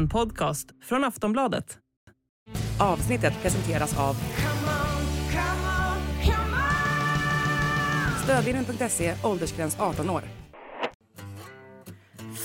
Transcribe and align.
En 0.00 0.08
podcast 0.08 0.68
från 0.84 1.04
Aftonbladet. 1.04 1.78
Avsnittet 2.78 3.42
presenteras 3.42 3.98
av 3.98 4.16
Stödvinnen.se, 8.24 9.14
åldersgräns 9.24 9.76
18 9.80 10.10
år. 10.10 10.22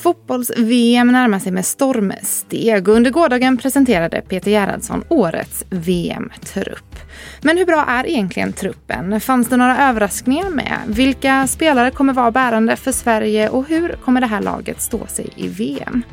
Fotbolls-VM 0.03 1.07
närmar 1.07 1.39
sig 1.39 1.51
med 1.51 1.65
stormsteg 1.65 2.87
och 2.87 2.95
under 2.95 3.11
gårdagen 3.11 3.57
presenterade 3.57 4.21
Peter 4.21 4.51
Gerhardsson 4.51 5.03
årets 5.09 5.65
VM-trupp. 5.69 6.95
Men 7.41 7.57
hur 7.57 7.65
bra 7.65 7.85
är 7.87 8.07
egentligen 8.07 8.53
truppen? 8.53 9.21
Fanns 9.21 9.49
det 9.49 9.57
några 9.57 9.89
överraskningar 9.89 10.49
med? 10.49 10.79
Vilka 10.87 11.47
spelare 11.47 11.91
kommer 11.91 12.13
vara 12.13 12.31
bärande 12.31 12.75
för 12.75 12.91
Sverige 12.91 13.49
och 13.49 13.67
hur 13.67 13.89
kommer 14.05 14.21
det 14.21 14.27
här 14.27 14.41
laget 14.41 14.81
stå 14.81 15.07
sig 15.07 15.29
i 15.35 15.47
VM? 15.47 16.03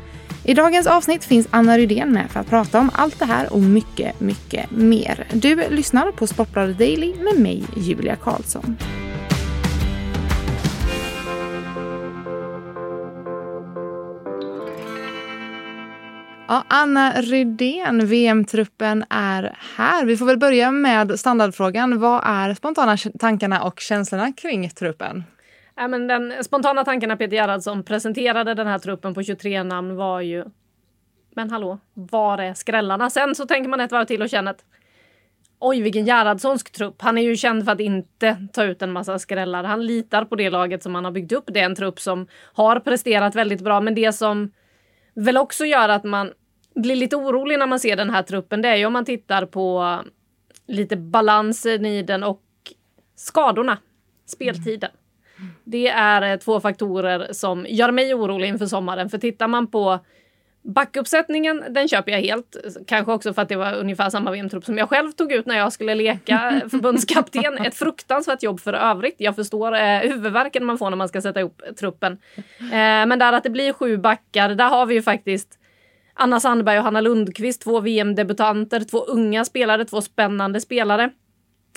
I 0.45 0.53
dagens 0.53 0.87
avsnitt 0.87 1.23
finns 1.23 1.47
Anna 1.51 1.77
Rydén 1.77 2.11
med 2.11 2.31
för 2.31 2.39
att 2.39 2.49
prata 2.49 2.79
om 2.79 2.91
allt 2.93 3.19
det 3.19 3.25
här 3.25 3.53
och 3.53 3.61
mycket, 3.61 4.19
mycket 4.19 4.71
mer. 4.71 5.27
Du 5.33 5.69
lyssnar 5.69 6.11
på 6.11 6.27
Sportbladet 6.27 6.77
Daily 6.77 7.13
med 7.15 7.39
mig, 7.41 7.63
Julia 7.75 8.15
Karlsson. 8.15 8.77
Ja, 16.47 16.63
Anna 16.67 17.21
Rydén, 17.21 18.07
VM-truppen 18.07 19.05
är 19.09 19.57
här. 19.77 20.05
Vi 20.05 20.17
får 20.17 20.25
väl 20.25 20.37
börja 20.37 20.71
med 20.71 21.19
standardfrågan. 21.19 21.99
Vad 21.99 22.21
är 22.25 22.53
spontana 22.53 22.97
tankarna 23.19 23.63
och 23.63 23.79
känslorna 23.79 24.31
kring 24.31 24.69
truppen? 24.69 25.23
Ja, 25.75 25.87
men 25.87 26.07
den 26.07 26.43
spontana 26.43 26.85
tanken 26.85 27.09
när 27.09 27.15
Peter 27.15 27.35
Gerhardsson 27.35 27.83
presenterade 27.83 28.53
den 28.53 28.67
här 28.67 28.79
truppen 28.79 29.13
på 29.13 29.23
23 29.23 29.63
namn 29.63 29.95
var 29.95 30.21
ju 30.21 30.45
men 31.35 31.51
hallå, 31.51 31.79
var 31.93 32.37
är 32.37 32.53
skrällarna? 32.53 33.09
Sen 33.09 33.35
så 33.35 33.45
tänker 33.45 33.69
man 33.69 33.79
ett 33.79 33.91
varv 33.91 34.05
till 34.05 34.21
och 34.21 34.29
känner 34.29 34.51
att 34.51 34.65
oj, 35.59 35.81
vilken 35.81 36.05
Gerhardssonsk 36.05 36.71
trupp. 36.71 37.01
Han 37.01 37.17
är 37.17 37.21
ju 37.21 37.35
känd 37.35 37.65
för 37.65 37.71
att 37.71 37.79
inte 37.79 38.47
ta 38.53 38.63
ut 38.63 38.81
en 38.81 38.91
massa 38.91 39.19
skrällar. 39.19 39.63
Han 39.63 39.85
litar 39.85 40.25
på 40.25 40.35
det 40.35 40.49
laget 40.49 40.83
som 40.83 40.95
han 40.95 41.05
har 41.05 41.11
byggt 41.11 41.31
upp. 41.31 41.43
Det 41.47 41.59
är 41.59 41.65
en 41.65 41.75
trupp 41.75 41.99
som 41.99 42.27
har 42.53 42.79
presterat 42.79 43.35
väldigt 43.35 43.61
bra, 43.61 43.81
men 43.81 43.95
det 43.95 44.13
som 44.13 44.51
väl 45.15 45.37
också 45.37 45.65
gör 45.65 45.89
att 45.89 46.03
man 46.03 46.31
blir 46.75 46.95
lite 46.95 47.15
orolig 47.15 47.59
när 47.59 47.67
man 47.67 47.79
ser 47.79 47.95
den 47.95 48.09
här 48.09 48.23
truppen, 48.23 48.61
det 48.61 48.69
är 48.69 48.75
ju 48.75 48.85
om 48.85 48.93
man 48.93 49.05
tittar 49.05 49.45
på 49.45 49.99
lite 50.67 50.97
balansen 50.97 51.85
i 51.85 52.03
den 52.03 52.23
och 52.23 52.41
skadorna, 53.15 53.77
speltiden. 54.25 54.91
Det 55.63 55.87
är 55.87 56.31
eh, 56.31 56.39
två 56.39 56.59
faktorer 56.59 57.27
som 57.33 57.65
gör 57.69 57.91
mig 57.91 58.13
orolig 58.13 58.47
inför 58.47 58.65
sommaren. 58.65 59.09
För 59.09 59.17
tittar 59.17 59.47
man 59.47 59.67
på 59.67 59.99
Backuppsättningen, 60.65 61.63
den 61.69 61.87
köper 61.87 62.11
jag 62.11 62.19
helt. 62.19 62.57
Kanske 62.87 63.11
också 63.11 63.33
för 63.33 63.41
att 63.41 63.49
det 63.49 63.55
var 63.55 63.73
ungefär 63.73 64.09
samma 64.09 64.31
VM-trupp 64.31 64.65
som 64.65 64.77
jag 64.77 64.89
själv 64.89 65.11
tog 65.11 65.31
ut 65.31 65.45
när 65.45 65.57
jag 65.57 65.73
skulle 65.73 65.95
leka 65.95 66.61
förbundskapten. 66.71 67.57
Ett 67.57 67.75
fruktansvärt 67.75 68.43
jobb 68.43 68.59
för 68.59 68.73
övrigt. 68.73 69.15
Jag 69.17 69.35
förstår 69.35 69.75
eh, 69.75 69.99
huvudvärken 69.99 70.65
man 70.65 70.77
får 70.77 70.89
när 70.89 70.97
man 70.97 71.09
ska 71.09 71.21
sätta 71.21 71.39
ihop 71.39 71.61
truppen. 71.79 72.17
Eh, 72.59 73.05
men 73.05 73.19
där 73.19 73.33
att 73.33 73.43
det 73.43 73.49
blir 73.49 73.73
sju 73.73 73.97
backar, 73.97 74.49
där 74.49 74.69
har 74.69 74.85
vi 74.85 74.95
ju 74.95 75.01
faktiskt 75.01 75.59
Anna 76.13 76.39
Sandberg 76.39 76.77
och 76.77 76.83
Hanna 76.83 77.01
Lundqvist, 77.01 77.61
två 77.61 77.79
VM-debutanter, 77.79 78.79
två 78.79 79.05
unga 79.05 79.45
spelare, 79.45 79.85
två 79.85 80.01
spännande 80.01 80.61
spelare 80.61 81.09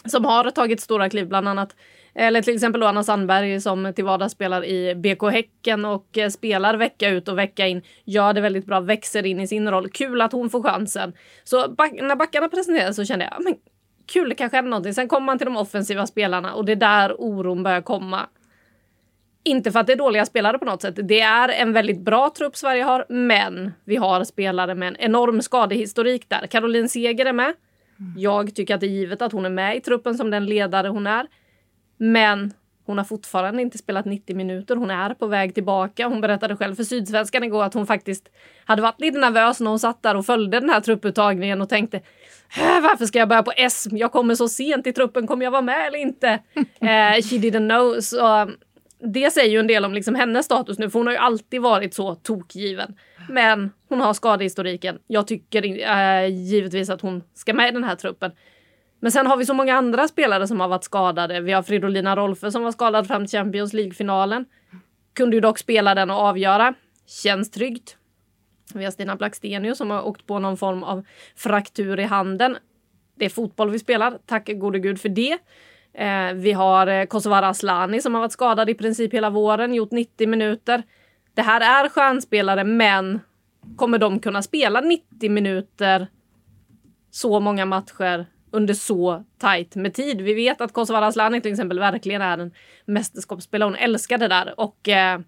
som 0.04 0.24
har 0.24 0.50
tagit 0.50 0.80
stora 0.80 1.10
kliv, 1.10 1.28
bland 1.28 1.48
annat. 1.48 1.76
Eller 2.18 2.42
till 2.42 2.54
exempel 2.54 2.82
Anna 2.82 3.02
Sandberg 3.02 3.60
som 3.60 3.92
till 3.96 4.04
vardags 4.04 4.32
spelar 4.32 4.64
i 4.64 4.94
BK 4.94 5.22
Häcken 5.22 5.84
och 5.84 6.18
eh, 6.18 6.28
spelar 6.28 6.74
vecka 6.74 7.08
ut 7.08 7.28
och 7.28 7.38
vecka 7.38 7.66
in. 7.66 7.82
Gör 8.04 8.32
det 8.32 8.40
väldigt 8.40 8.66
bra, 8.66 8.80
växer 8.80 9.26
in 9.26 9.40
i 9.40 9.46
sin 9.46 9.70
roll. 9.70 9.90
Kul 9.90 10.20
att 10.20 10.32
hon 10.32 10.50
får 10.50 10.62
chansen. 10.62 11.12
Så 11.44 11.68
back 11.68 11.92
när 11.92 12.16
backarna 12.16 12.48
presenterades 12.48 12.96
så 12.96 13.04
kände 13.04 13.24
jag, 13.32 13.44
men 13.44 13.54
kul, 14.06 14.28
det 14.28 14.34
kanske 14.34 14.56
händer 14.56 14.70
någonting. 14.70 14.94
Sen 14.94 15.08
kommer 15.08 15.26
man 15.26 15.38
till 15.38 15.44
de 15.44 15.56
offensiva 15.56 16.06
spelarna 16.06 16.54
och 16.54 16.64
det 16.64 16.72
är 16.72 16.76
där 16.76 17.20
oron 17.20 17.62
börjar 17.62 17.80
komma. 17.80 18.26
Inte 19.44 19.72
för 19.72 19.80
att 19.80 19.86
det 19.86 19.92
är 19.92 19.96
dåliga 19.96 20.26
spelare 20.26 20.58
på 20.58 20.64
något 20.64 20.82
sätt. 20.82 20.98
Det 21.02 21.20
är 21.20 21.48
en 21.48 21.72
väldigt 21.72 22.00
bra 22.00 22.30
trupp 22.36 22.56
Sverige 22.56 22.82
har, 22.82 23.06
men 23.08 23.72
vi 23.84 23.96
har 23.96 24.24
spelare 24.24 24.74
med 24.74 24.88
en 24.88 24.96
enorm 24.96 25.42
skadehistorik 25.42 26.28
där. 26.28 26.46
Caroline 26.46 26.88
Seger 26.88 27.26
är 27.26 27.32
med. 27.32 27.54
Jag 28.16 28.54
tycker 28.54 28.74
att 28.74 28.80
det 28.80 28.86
är 28.86 28.90
givet 28.90 29.22
att 29.22 29.32
hon 29.32 29.46
är 29.46 29.50
med 29.50 29.76
i 29.76 29.80
truppen 29.80 30.14
som 30.14 30.30
den 30.30 30.46
ledare 30.46 30.88
hon 30.88 31.06
är. 31.06 31.26
Men 31.96 32.52
hon 32.86 32.98
har 32.98 33.04
fortfarande 33.04 33.62
inte 33.62 33.78
spelat 33.78 34.04
90 34.04 34.36
minuter. 34.36 34.76
Hon 34.76 34.90
är 34.90 35.14
på 35.14 35.26
väg 35.26 35.54
tillbaka. 35.54 36.08
Hon 36.08 36.20
berättade 36.20 36.56
själv 36.56 36.74
för 36.74 36.84
Sydsvenskan 36.84 37.44
igår 37.44 37.64
att 37.64 37.74
hon 37.74 37.86
faktiskt 37.86 38.28
hade 38.64 38.82
varit 38.82 39.00
lite 39.00 39.18
nervös 39.18 39.60
när 39.60 39.70
hon 39.70 39.78
satt 39.78 40.02
där 40.02 40.16
och 40.16 40.26
följde 40.26 40.60
den 40.60 40.70
här 40.70 40.80
trupputtagningen 40.80 41.62
och 41.62 41.68
tänkte 41.68 42.00
varför 42.82 43.06
ska 43.06 43.18
jag 43.18 43.28
börja 43.28 43.42
på 43.42 43.52
S? 43.56 43.88
Jag 43.90 44.12
kommer 44.12 44.34
så 44.34 44.48
sent 44.48 44.86
i 44.86 44.92
truppen. 44.92 45.26
Kommer 45.26 45.44
jag 45.44 45.50
vara 45.50 45.62
med 45.62 45.86
eller 45.86 45.98
inte? 45.98 46.28
eh, 46.80 47.22
she 47.22 47.36
didn't 47.36 47.68
know. 47.68 48.00
Så 48.00 48.50
det 48.98 49.30
säger 49.30 49.50
ju 49.50 49.60
en 49.60 49.66
del 49.66 49.84
om 49.84 49.94
liksom 49.94 50.14
hennes 50.14 50.44
status 50.44 50.78
nu, 50.78 50.90
för 50.90 50.98
hon 50.98 51.06
har 51.06 51.14
ju 51.14 51.18
alltid 51.18 51.62
varit 51.62 51.94
så 51.94 52.14
tokgiven. 52.14 52.94
Men 53.28 53.70
hon 53.88 54.00
har 54.00 54.14
skadehistoriken. 54.14 54.98
Jag 55.06 55.26
tycker 55.26 55.88
äh, 55.96 56.28
givetvis 56.28 56.90
att 56.90 57.00
hon 57.00 57.22
ska 57.34 57.54
med 57.54 57.68
i 57.68 57.72
den 57.72 57.84
här 57.84 57.96
truppen. 57.96 58.32
Men 59.00 59.12
sen 59.12 59.26
har 59.26 59.36
vi 59.36 59.46
så 59.46 59.54
många 59.54 59.74
andra 59.74 60.08
spelare 60.08 60.46
som 60.46 60.60
har 60.60 60.68
varit 60.68 60.84
skadade. 60.84 61.40
Vi 61.40 61.52
har 61.52 61.62
Fridolina 61.62 62.16
Rolfö 62.16 62.50
som 62.50 62.62
var 62.62 62.72
skadad 62.72 63.06
fram 63.06 63.26
till 63.26 63.38
Champions 63.38 63.72
League-finalen. 63.72 64.44
Kunde 65.14 65.36
ju 65.36 65.40
dock 65.40 65.58
spela 65.58 65.94
den 65.94 66.10
och 66.10 66.16
avgöra. 66.16 66.74
Känns 67.06 67.50
tryggt. 67.50 67.96
Vi 68.74 68.84
har 68.84 68.90
Stina 68.90 69.16
Blackstenius 69.16 69.78
som 69.78 69.90
har 69.90 70.06
åkt 70.06 70.26
på 70.26 70.38
någon 70.38 70.56
form 70.56 70.82
av 70.82 71.06
fraktur 71.36 72.00
i 72.00 72.04
handen. 72.04 72.56
Det 73.14 73.24
är 73.24 73.28
fotboll 73.28 73.70
vi 73.70 73.78
spelar, 73.78 74.18
tack 74.26 74.50
gode 74.54 74.78
gud 74.78 75.00
för 75.00 75.08
det. 75.08 75.38
Eh, 75.94 76.32
vi 76.34 76.52
har 76.52 76.86
eh, 76.86 77.04
Kosovare 77.04 77.46
Asllani 77.46 78.00
som 78.00 78.14
har 78.14 78.20
varit 78.20 78.32
skadad 78.32 78.70
i 78.70 78.74
princip 78.74 79.14
hela 79.14 79.30
våren, 79.30 79.74
gjort 79.74 79.90
90 79.90 80.28
minuter. 80.28 80.82
Det 81.34 81.42
här 81.42 81.84
är 81.84 81.88
stjärnspelare, 81.88 82.64
men 82.64 83.20
kommer 83.76 83.98
de 83.98 84.20
kunna 84.20 84.42
spela 84.42 84.80
90 84.80 85.30
minuter 85.30 86.06
så 87.10 87.40
många 87.40 87.66
matcher 87.66 88.26
under 88.50 88.74
så 88.74 89.24
tajt 89.38 89.76
med 89.76 89.94
tid? 89.94 90.20
Vi 90.20 90.34
vet 90.34 90.60
att 90.60 90.72
Kosovare 90.72 91.06
Asllani 91.06 91.40
till 91.40 91.50
exempel 91.52 91.78
verkligen 91.78 92.22
är 92.22 92.38
en 92.38 92.52
mästerskapsspelare. 92.84 93.66
Hon 93.66 93.76
älskar 93.76 94.18
det 94.18 94.28
där 94.28 94.60
och 94.60 94.88
eh, 94.88 95.20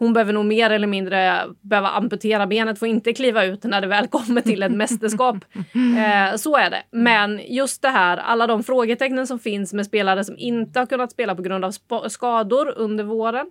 hon 0.00 0.12
behöver 0.12 0.32
nog 0.32 0.44
mer 0.44 0.70
eller 0.70 0.86
mindre 0.86 1.46
behöva 1.60 1.88
amputera 1.88 2.46
benet, 2.46 2.78
får 2.78 2.88
inte 2.88 3.12
kliva 3.12 3.44
ut 3.44 3.64
när 3.64 3.80
det 3.80 3.86
väl 3.86 4.06
kommer 4.06 4.40
till 4.40 4.62
ett 4.62 4.72
mästerskap. 4.72 5.36
Eh, 6.00 6.36
så 6.36 6.56
är 6.56 6.70
det. 6.70 6.82
Men 6.90 7.40
just 7.48 7.82
det 7.82 7.88
här, 7.88 8.16
alla 8.16 8.46
de 8.46 8.62
frågetecknen 8.62 9.26
som 9.26 9.38
finns 9.38 9.72
med 9.72 9.86
spelare 9.86 10.24
som 10.24 10.38
inte 10.38 10.78
har 10.78 10.86
kunnat 10.86 11.12
spela 11.12 11.34
på 11.34 11.42
grund 11.42 11.64
av 11.64 11.72
skador 12.08 12.74
under 12.76 13.04
våren. 13.04 13.50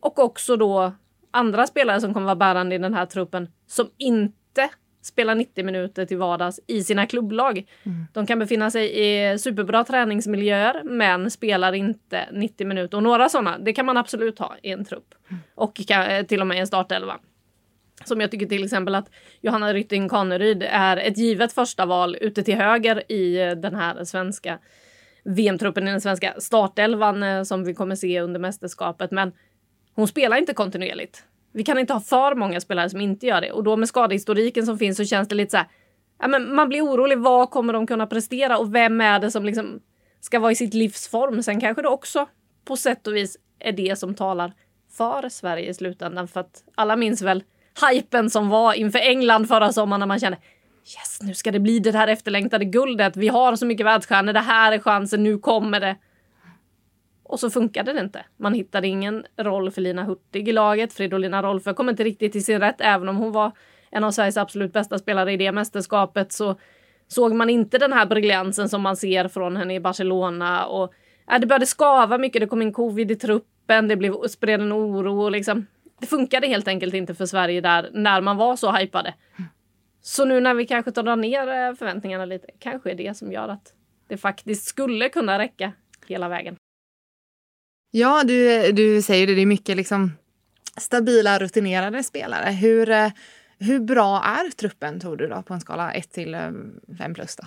Och 0.00 0.18
också 0.18 0.56
då 0.56 0.92
andra 1.30 1.66
spelare 1.66 2.00
som 2.00 2.14
kommer 2.14 2.26
vara 2.26 2.36
bärande 2.36 2.74
i 2.74 2.78
den 2.78 2.94
här 2.94 3.06
truppen 3.06 3.48
som 3.66 3.90
inte 3.98 4.70
spelar 5.02 5.34
90 5.34 5.64
minuter 5.64 6.06
till 6.06 6.18
vardags 6.18 6.60
i 6.66 6.84
sina 6.84 7.06
klubblag. 7.06 7.66
Mm. 7.82 8.06
De 8.12 8.26
kan 8.26 8.38
befinna 8.38 8.70
sig 8.70 9.04
i 9.04 9.38
superbra 9.38 9.84
träningsmiljöer 9.84 10.82
men 10.84 11.30
spelar 11.30 11.72
inte 11.72 12.28
90 12.32 12.66
minuter. 12.66 12.96
Och 12.96 13.02
några 13.02 13.28
sådana, 13.28 13.58
det 13.58 13.72
kan 13.72 13.86
man 13.86 13.96
absolut 13.96 14.38
ha 14.38 14.56
i 14.62 14.70
en 14.70 14.84
trupp. 14.84 15.14
Mm. 15.30 15.42
Och 15.54 15.80
till 16.28 16.40
och 16.40 16.46
med 16.46 16.56
i 16.56 16.60
en 16.60 16.66
startelva. 16.66 17.18
Som 18.04 18.20
jag 18.20 18.30
tycker 18.30 18.46
till 18.46 18.64
exempel 18.64 18.94
att 18.94 19.10
Johanna 19.40 19.72
Rytting 19.72 20.08
Kaneryd 20.08 20.62
är 20.62 20.96
ett 20.96 21.18
givet 21.18 21.52
första 21.52 21.86
val 21.86 22.16
ute 22.20 22.42
till 22.42 22.56
höger 22.56 23.12
i 23.12 23.54
den 23.54 23.74
här 23.74 24.04
svenska 24.04 24.58
VM-truppen, 25.24 25.88
i 25.88 25.90
den 25.90 26.00
svenska 26.00 26.34
startelvan 26.38 27.22
eh, 27.22 27.42
som 27.42 27.64
vi 27.64 27.74
kommer 27.74 27.94
se 27.94 28.20
under 28.20 28.40
mästerskapet. 28.40 29.10
Men 29.10 29.32
hon 29.94 30.08
spelar 30.08 30.36
inte 30.36 30.54
kontinuerligt. 30.54 31.24
Vi 31.52 31.64
kan 31.64 31.78
inte 31.78 31.92
ha 31.92 32.00
för 32.00 32.34
många 32.34 32.60
spelare 32.60 32.90
som 32.90 33.00
inte 33.00 33.26
gör 33.26 33.40
det. 33.40 33.52
Och 33.52 33.64
då 33.64 33.76
med 33.76 33.88
skadehistoriken 33.88 34.66
som 34.66 34.78
finns 34.78 34.96
så 34.96 35.04
känns 35.04 35.28
det 35.28 35.34
lite 35.34 35.50
så 35.50 35.56
här, 35.56 35.66
ja, 36.20 36.28
men 36.28 36.54
man 36.54 36.68
blir 36.68 36.82
orolig. 36.82 37.18
Vad 37.18 37.50
kommer 37.50 37.72
de 37.72 37.86
kunna 37.86 38.06
prestera 38.06 38.58
och 38.58 38.74
vem 38.74 39.00
är 39.00 39.18
det 39.18 39.30
som 39.30 39.44
liksom 39.44 39.80
ska 40.20 40.40
vara 40.40 40.52
i 40.52 40.54
sitt 40.54 40.74
livsform? 40.74 41.42
Sen 41.42 41.60
kanske 41.60 41.82
det 41.82 41.88
också 41.88 42.26
på 42.64 42.76
sätt 42.76 43.06
och 43.06 43.16
vis 43.16 43.36
är 43.58 43.72
det 43.72 43.98
som 43.98 44.14
talar 44.14 44.52
för 44.96 45.28
Sverige 45.28 45.70
i 45.70 45.74
slutändan. 45.74 46.28
För 46.28 46.40
att 46.40 46.64
alla 46.74 46.96
minns 46.96 47.22
väl 47.22 47.44
hypen 47.90 48.30
som 48.30 48.48
var 48.48 48.74
inför 48.74 48.98
England 48.98 49.48
förra 49.48 49.72
sommaren 49.72 50.00
när 50.00 50.06
man 50.06 50.20
kände 50.20 50.38
yes, 50.84 51.18
nu 51.22 51.34
ska 51.34 51.50
det 51.50 51.60
bli 51.60 51.78
det 51.78 51.92
här 51.92 52.08
efterlängtade 52.08 52.64
guldet. 52.64 53.16
Vi 53.16 53.28
har 53.28 53.56
så 53.56 53.66
mycket 53.66 53.86
världsstjärnor. 53.86 54.32
Det 54.32 54.40
här 54.40 54.72
är 54.72 54.78
chansen. 54.78 55.22
Nu 55.22 55.38
kommer 55.38 55.80
det. 55.80 55.96
Och 57.32 57.40
så 57.40 57.50
funkade 57.50 57.92
det 57.92 58.00
inte. 58.00 58.24
Man 58.36 58.54
hittade 58.54 58.88
ingen 58.88 59.24
roll 59.36 59.70
för 59.70 59.80
Lina 59.80 60.04
Hurtig 60.04 60.48
i 60.48 60.52
laget. 60.52 60.92
Fridolina 60.92 61.42
Rolfö 61.42 61.74
kom 61.74 61.88
inte 61.88 62.04
riktigt 62.04 62.32
till 62.32 62.44
sin 62.44 62.60
rätt. 62.60 62.80
Även 62.80 63.08
om 63.08 63.16
hon 63.16 63.32
var 63.32 63.52
en 63.90 64.04
av 64.04 64.10
Sveriges 64.10 64.36
absolut 64.36 64.72
bästa 64.72 64.98
spelare 64.98 65.32
i 65.32 65.36
det 65.36 65.52
mästerskapet 65.52 66.32
så 66.32 66.54
såg 67.08 67.34
man 67.34 67.50
inte 67.50 67.78
den 67.78 67.92
här 67.92 68.06
briljansen 68.06 68.68
som 68.68 68.82
man 68.82 68.96
ser 68.96 69.28
från 69.28 69.56
henne 69.56 69.74
i 69.74 69.80
Barcelona. 69.80 70.66
Och, 70.66 70.94
äh, 71.32 71.40
det 71.40 71.46
började 71.46 71.66
skava 71.66 72.18
mycket. 72.18 72.40
Det 72.40 72.46
kom 72.46 72.62
in 72.62 72.72
covid 72.72 73.10
i 73.10 73.16
truppen. 73.16 73.88
Det 73.88 73.96
blev 73.96 74.12
spred 74.28 74.60
en 74.60 74.72
oro. 74.72 75.22
Och 75.22 75.30
liksom, 75.30 75.66
det 76.00 76.06
funkade 76.06 76.46
helt 76.46 76.68
enkelt 76.68 76.94
inte 76.94 77.14
för 77.14 77.26
Sverige 77.26 77.60
där 77.60 77.90
när 77.92 78.20
man 78.20 78.36
var 78.36 78.56
så 78.56 78.72
hypade. 78.72 79.14
Så 80.02 80.24
nu 80.24 80.40
när 80.40 80.54
vi 80.54 80.66
kanske 80.66 80.90
drar 80.90 81.16
ner 81.16 81.48
eh, 81.48 81.74
förväntningarna 81.74 82.24
lite, 82.24 82.46
kanske 82.58 82.90
är 82.90 82.94
det 82.94 83.16
som 83.16 83.32
gör 83.32 83.48
att 83.48 83.72
det 84.08 84.16
faktiskt 84.16 84.64
skulle 84.64 85.08
kunna 85.08 85.38
räcka 85.38 85.72
hela 86.06 86.28
vägen. 86.28 86.56
Ja, 87.94 88.22
du, 88.24 88.72
du 88.72 89.02
säger 89.02 89.26
det, 89.26 89.34
det 89.34 89.42
är 89.42 89.46
mycket 89.46 89.76
liksom 89.76 90.12
stabila, 90.76 91.38
rutinerade 91.38 92.02
spelare. 92.02 92.50
Hur, 92.50 92.90
eh, 92.90 93.10
hur 93.58 93.80
bra 93.80 94.22
är 94.24 94.50
truppen 94.50 95.00
tror 95.00 95.16
du 95.16 95.28
då 95.28 95.42
på 95.42 95.54
en 95.54 95.60
skala 95.60 95.92
1 95.92 96.12
till 96.12 96.34
eh, 96.34 96.50
5 96.98 97.14
plus? 97.14 97.36
Då? 97.36 97.44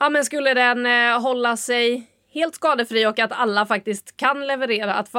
Ja, 0.00 0.10
men 0.10 0.24
skulle 0.24 0.54
den 0.54 0.86
eh, 0.86 1.20
hålla 1.20 1.56
sig 1.56 2.10
helt 2.32 2.54
skadefri 2.54 3.06
och 3.06 3.18
att 3.18 3.32
alla 3.32 3.66
faktiskt 3.66 4.16
kan 4.16 4.46
leverera, 4.46 4.94
att 4.94 5.10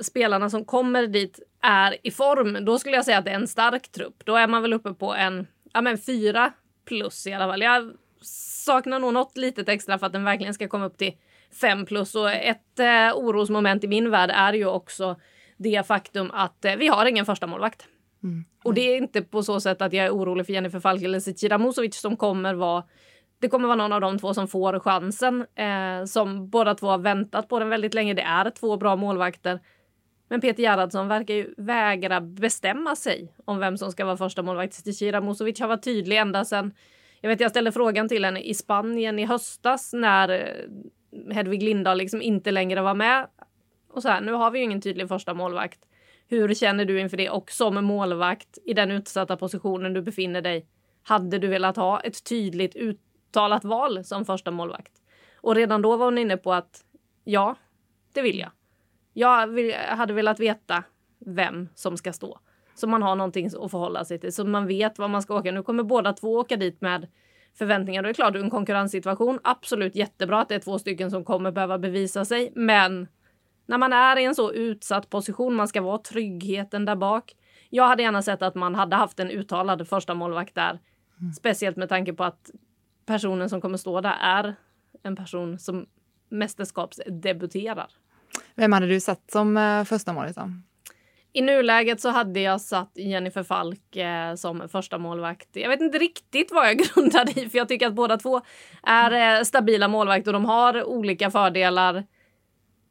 spelarna 0.00 0.50
som 0.50 0.64
kommer 0.64 1.06
dit 1.06 1.40
är 1.62 1.96
i 2.02 2.10
form, 2.10 2.64
då 2.64 2.78
skulle 2.78 2.96
jag 2.96 3.04
säga 3.04 3.18
att 3.18 3.24
det 3.24 3.30
är 3.30 3.34
en 3.34 3.48
stark 3.48 3.88
trupp. 3.88 4.22
Då 4.24 4.36
är 4.36 4.46
man 4.46 4.62
väl 4.62 4.72
uppe 4.72 4.94
på 4.94 5.14
en 5.14 5.46
ja, 5.72 5.80
men 5.80 5.98
fyra 5.98 6.52
plus 6.84 7.26
i 7.26 7.32
alla 7.32 7.52
fall. 7.52 7.62
Jag 7.62 7.92
saknar 8.64 8.98
nog 8.98 9.12
något 9.12 9.36
litet 9.36 9.68
extra 9.68 9.98
för 9.98 10.06
att 10.06 10.12
den 10.12 10.24
verkligen 10.24 10.54
ska 10.54 10.68
komma 10.68 10.86
upp 10.86 10.98
till 10.98 11.12
fem 11.60 11.86
plus. 11.86 12.14
Och 12.14 12.30
ett 12.30 12.78
eh, 12.78 13.16
orosmoment 13.16 13.84
i 13.84 13.88
min 13.88 14.10
värld 14.10 14.30
är 14.34 14.52
ju 14.52 14.66
också 14.66 15.16
det 15.56 15.86
faktum 15.86 16.30
att 16.34 16.64
eh, 16.64 16.76
vi 16.76 16.88
har 16.88 17.06
ingen 17.06 17.26
första 17.26 17.46
målvakt. 17.46 17.86
Mm. 18.22 18.44
Och 18.64 18.74
det 18.74 18.80
är 18.80 18.96
inte 18.96 19.22
på 19.22 19.42
så 19.42 19.60
sätt 19.60 19.82
att 19.82 19.92
jag 19.92 20.06
är 20.06 20.10
orolig 20.10 20.46
för 20.46 20.52
Jennifer 20.52 20.80
Falk 20.80 21.02
eller 21.02 21.20
Zecira 21.20 21.58
Musovic 21.58 22.00
som 22.00 22.16
kommer 22.16 22.54
vara 22.54 22.84
det 23.40 23.48
kommer 23.48 23.68
vara 23.68 23.76
någon 23.76 23.92
av 23.92 24.00
de 24.00 24.18
två 24.18 24.34
som 24.34 24.48
får 24.48 24.80
chansen. 24.80 25.46
Eh, 25.54 26.04
som 26.04 26.50
båda 26.50 26.74
två 26.74 26.86
har 26.86 26.98
väntat 26.98 27.48
på 27.48 27.58
den 27.58 27.68
väldigt 27.68 27.94
länge. 27.94 28.14
Det 28.14 28.22
är 28.22 28.50
två 28.50 28.76
bra 28.76 28.96
målvakter. 28.96 29.60
Men 30.30 30.40
Peter 30.40 30.62
Gerhardsson 30.62 31.08
verkar 31.08 31.34
ju 31.34 31.54
vägra 31.56 32.20
bestämma 32.20 32.96
sig 32.96 33.34
om 33.44 33.58
vem 33.58 33.78
som 33.78 33.92
ska 33.92 34.04
vara 34.04 34.16
första 34.16 34.42
målvakt. 34.42 34.74
Zecira 34.74 35.20
Musovic 35.20 35.60
har 35.60 35.68
varit 35.68 35.84
tydlig 35.84 36.16
ända 36.16 36.44
sedan 36.44 36.72
jag 37.20 37.28
vet 37.28 37.40
jag 37.40 37.50
ställde 37.50 37.72
frågan 37.72 38.08
till 38.08 38.24
henne 38.24 38.40
i 38.40 38.54
Spanien 38.54 39.18
i 39.18 39.24
höstas 39.24 39.92
när 39.92 40.28
eh, 40.28 40.64
Hedvig 41.30 41.62
Lindahl 41.62 41.98
liksom 41.98 42.22
inte 42.22 42.50
längre 42.50 42.82
var 42.82 42.94
med. 42.94 43.26
Och 43.90 44.02
så 44.02 44.08
här, 44.08 44.20
nu 44.20 44.32
har 44.32 44.50
vi 44.50 44.58
ju 44.58 44.64
ingen 44.64 44.80
tydlig 44.80 45.08
första 45.08 45.34
målvakt. 45.34 45.80
Hur 46.28 46.54
känner 46.54 46.84
du 46.84 47.00
inför 47.00 47.16
det? 47.16 47.30
Och 47.30 47.50
som 47.50 47.84
målvakt 47.84 48.58
i 48.64 48.74
den 48.74 48.90
utsatta 48.90 49.36
positionen 49.36 49.92
du 49.92 50.02
befinner 50.02 50.42
dig, 50.42 50.66
hade 51.02 51.38
du 51.38 51.48
velat 51.48 51.76
ha 51.76 52.00
ett 52.00 52.24
tydligt 52.24 52.76
uttalat 52.76 53.64
val 53.64 54.04
som 54.04 54.24
första 54.24 54.50
målvakt? 54.50 54.92
Och 55.36 55.54
redan 55.54 55.82
då 55.82 55.96
var 55.96 56.04
hon 56.04 56.18
inne 56.18 56.36
på 56.36 56.52
att 56.52 56.84
ja, 57.24 57.54
det 58.12 58.22
vill 58.22 58.38
jag. 58.38 58.50
Jag 59.12 59.48
hade 59.96 60.12
velat 60.12 60.40
veta 60.40 60.84
vem 61.26 61.68
som 61.74 61.96
ska 61.96 62.12
stå. 62.12 62.38
Så 62.74 62.86
man 62.86 63.02
har 63.02 63.16
någonting 63.16 63.46
att 63.46 63.70
förhålla 63.70 64.04
sig 64.04 64.18
till, 64.18 64.32
så 64.32 64.44
man 64.44 64.66
vet 64.66 64.98
vad 64.98 65.10
man 65.10 65.22
ska 65.22 65.34
åka. 65.34 65.52
Nu 65.52 65.62
kommer 65.62 65.82
båda 65.82 66.12
två 66.12 66.34
åka 66.34 66.56
dit 66.56 66.80
med 66.80 67.06
förväntningar. 67.54 68.02
Då 68.02 68.06
är 68.06 68.10
det 68.12 68.14
klart, 68.14 68.36
en 68.36 68.50
konkurrenssituation, 68.50 69.38
absolut 69.44 69.96
jättebra 69.96 70.40
att 70.40 70.48
det 70.48 70.54
är 70.54 70.58
två 70.58 70.78
stycken 70.78 71.10
som 71.10 71.24
kommer 71.24 71.50
behöva 71.50 71.78
bevisa 71.78 72.24
sig. 72.24 72.52
Men 72.54 73.08
när 73.66 73.78
man 73.78 73.92
är 73.92 74.18
i 74.18 74.24
en 74.24 74.34
så 74.34 74.52
utsatt 74.52 75.10
position, 75.10 75.54
man 75.54 75.68
ska 75.68 75.82
vara 75.82 75.98
tryggheten 75.98 76.84
där 76.84 76.96
bak. 76.96 77.36
Jag 77.70 77.88
hade 77.88 78.02
gärna 78.02 78.22
sett 78.22 78.42
att 78.42 78.54
man 78.54 78.74
hade 78.74 78.96
haft 78.96 79.20
en 79.20 79.30
uttalad 79.30 79.88
första 79.88 80.14
målvakt 80.14 80.54
där. 80.54 80.78
Mm. 81.20 81.32
Speciellt 81.32 81.76
med 81.76 81.88
tanke 81.88 82.12
på 82.12 82.24
att 82.24 82.50
personen 83.06 83.48
som 83.48 83.60
kommer 83.60 83.78
stå 83.78 84.00
där 84.00 84.16
är 84.20 84.54
en 85.02 85.16
person 85.16 85.58
som 85.58 85.86
mästerskapsdebuterar. 86.28 87.90
Vem 88.54 88.72
hade 88.72 88.86
du 88.86 89.00
satt 89.00 89.30
som 89.30 89.56
eh, 89.56 89.84
första 89.84 90.12
målet 90.12 90.36
då? 90.36 90.50
I 91.38 91.40
nuläget 91.40 92.00
så 92.00 92.08
hade 92.08 92.40
jag 92.40 92.60
satt 92.60 92.92
Jennifer 92.94 93.42
Falk 93.42 93.96
eh, 93.96 94.34
som 94.34 94.68
första 94.68 94.98
målvakt. 94.98 95.48
Jag 95.52 95.68
vet 95.68 95.80
inte 95.80 95.98
riktigt 95.98 96.52
vad 96.52 96.68
jag 96.68 96.78
grundade 96.94 97.40
i, 97.40 97.48
för 97.48 97.58
jag 97.58 97.68
tycker 97.68 97.86
att 97.86 97.94
båda 97.94 98.16
två 98.16 98.40
är 98.82 99.38
eh, 99.38 99.44
stabila 99.44 99.88
målvakter 99.88 100.28
och 100.28 100.32
de 100.32 100.44
har 100.44 100.84
olika 100.84 101.30
fördelar. 101.30 102.04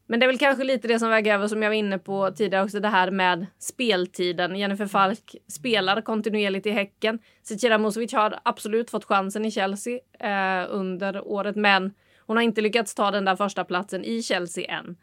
Men 0.08 0.20
det 0.20 0.26
är 0.26 0.28
väl 0.28 0.38
kanske 0.38 0.64
lite 0.64 0.88
det 0.88 1.00
som 1.00 1.10
väger 1.10 1.34
över 1.34 1.48
som 1.48 1.64
jag 1.64 1.70
var 1.70 1.76
inne 1.76 1.98
på 2.00 2.32
tidigare 2.32 2.64
också, 2.64 2.80
det 2.80 2.88
här 2.88 3.12
med 3.12 3.46
speltiden. 3.60 4.56
Jennifer 4.56 4.88
Falk 4.88 5.36
spelar 5.48 6.02
kontinuerligt 6.02 6.66
i 6.66 6.72
Häcken. 6.72 7.20
Zecira 7.44 7.78
Musovic 7.78 8.14
har 8.14 8.40
absolut 8.44 8.90
fått 8.90 9.06
chansen 9.06 9.46
i 9.46 9.52
Chelsea 9.52 10.00
eh, 10.20 10.68
under 10.70 11.28
året, 11.28 11.56
men 11.56 11.94
hon 12.20 12.38
har 12.38 12.44
inte 12.44 12.62
lyckats 12.62 12.96
ta 12.96 13.12
den 13.12 13.26
där 13.26 13.36
första 13.36 13.64
platsen 13.64 14.04
i 14.04 14.24
Chelsea 14.24 14.78
än. 14.78 14.98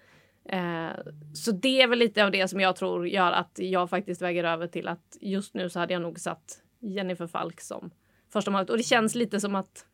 Eh, 0.48 0.90
så 1.34 1.52
det 1.52 1.82
är 1.82 1.88
väl 1.88 1.98
lite 1.98 2.24
av 2.24 2.30
det 2.30 2.48
som 2.48 2.60
jag 2.60 2.76
tror 2.76 3.08
gör 3.08 3.32
att 3.32 3.52
jag 3.54 3.90
faktiskt 3.90 4.22
väger 4.22 4.44
över 4.44 4.66
till 4.66 4.88
att 4.88 5.16
just 5.20 5.54
nu 5.54 5.70
så 5.70 5.78
hade 5.78 5.92
jag 5.92 6.02
nog 6.02 6.20
satt 6.20 6.58
Jennifer 6.80 7.26
Falk 7.26 7.60
som 7.60 7.90
första 8.32 8.50
målet. 8.50 8.70
Och 8.70 8.76
det 8.76 8.82
känns 8.82 9.14
lite 9.14 9.40
som 9.40 9.54
att 9.54 9.86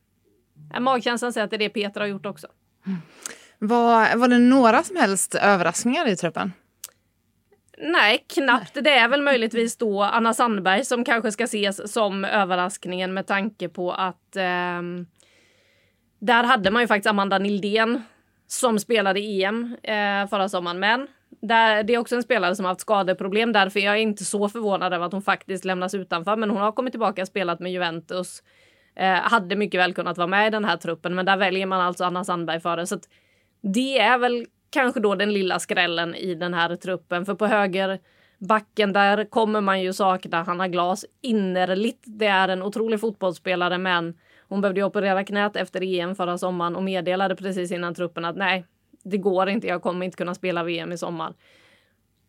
eh, 0.75 0.81
magkänslan 0.81 1.32
säger 1.32 1.44
att 1.44 1.50
det 1.50 1.56
är 1.56 1.58
det 1.58 1.69
Peter 1.69 2.00
har 2.00 2.06
gjort 2.06 2.26
också. 2.26 2.47
Var, 3.58 4.17
var 4.17 4.29
det 4.29 4.38
några 4.38 4.82
som 4.82 4.97
helst 4.97 5.35
överraskningar 5.35 6.08
i 6.08 6.17
truppen? 6.17 6.53
Nej, 7.79 8.25
knappt. 8.29 8.75
Det 8.75 8.91
är 8.91 9.08
väl 9.08 9.23
möjligtvis 9.23 9.76
då 9.76 10.03
Anna 10.03 10.35
Sandberg 10.35 10.85
som 10.85 11.05
kanske 11.05 11.32
ska 11.32 11.44
ses 11.44 11.93
som 11.93 12.25
överraskningen 12.25 13.14
med 13.14 13.26
tanke 13.26 13.69
på 13.69 13.93
att 13.93 14.37
eh, 14.37 14.82
där 16.19 16.44
hade 16.44 16.70
man 16.70 16.82
ju 16.82 16.88
faktiskt 16.88 17.11
Amanda 17.11 17.38
Nildén 17.38 18.03
som 18.52 18.79
spelade 18.79 19.20
EM 19.20 19.76
eh, 19.82 20.29
förra 20.29 20.49
sommaren. 20.49 20.81
Men 20.81 21.08
där, 21.41 21.82
det 21.82 21.94
är 21.94 21.99
också 21.99 22.17
en 22.17 22.23
spelare 22.23 22.56
som 22.56 22.64
har 22.64 22.70
haft 22.70 22.81
skadeproblem. 22.81 23.52
Därför 23.52 23.81
är 23.81 23.85
jag 23.85 24.00
inte 24.00 24.25
så 24.25 24.49
förvånad 24.49 24.93
över 24.93 25.06
att 25.06 25.12
hon 25.12 25.23
faktiskt 25.23 25.64
lämnas 25.64 25.94
utanför. 25.94 26.37
Men 26.37 26.50
hon 26.50 26.61
har 26.61 26.73
kommit 26.73 26.93
tillbaka 26.93 27.23
och 27.23 27.29
spelat 27.29 27.61
med 27.61 27.73
Juventus. 27.73 28.43
Eh, 28.97 29.14
hade 29.14 29.56
mycket 29.56 29.81
väl 29.81 29.94
kunnat 29.94 30.19
vara 30.19 30.26
med 30.26 30.47
i 30.47 30.50
den 30.50 30.64
här 30.64 30.76
truppen, 30.76 31.14
men 31.14 31.26
där 31.26 31.37
väljer 31.37 31.67
man 31.67 31.81
alltså 31.81 32.05
Anna 32.05 32.25
Sandberg 32.25 32.61
före. 32.61 32.87
Så 32.87 32.99
det 33.61 33.99
är 33.99 34.19
väl 34.19 34.47
kanske 34.70 35.00
då 35.00 35.14
den 35.14 35.32
lilla 35.32 35.58
skrällen 35.58 36.14
i 36.14 36.35
den 36.35 36.55
här 36.55 36.76
truppen. 36.76 37.26
För 37.26 37.35
på 37.35 37.46
högerbacken, 37.46 38.93
där 38.93 39.25
kommer 39.25 39.61
man 39.61 39.82
ju 39.82 39.93
sakna 39.93 40.43
Hanna 40.43 40.69
Glas 40.69 41.05
innerligt. 41.20 42.03
Det 42.06 42.26
är 42.26 42.49
en 42.49 42.62
otrolig 42.62 43.00
fotbollsspelare, 43.00 43.79
men 43.79 44.14
hon 44.50 44.61
behövde 44.61 44.85
operera 44.85 45.25
knät 45.25 45.56
efter 45.56 45.82
EM 45.82 46.14
förra 46.14 46.38
sommaren 46.38 46.76
och 46.76 46.82
meddelade 46.82 47.37
precis 47.37 47.73
innan 47.73 47.94
truppen 47.94 48.25
att 48.25 48.37
nej, 48.37 48.67
det 49.05 49.19
går 49.19 49.49
inte. 49.49 49.67
Jag 49.67 49.82
kommer 49.82 50.05
inte 50.06 50.17
kunna 50.17 50.35
spela 50.35 50.64
VM 50.64 50.93
i 50.93 50.99
sommar. 50.99 51.35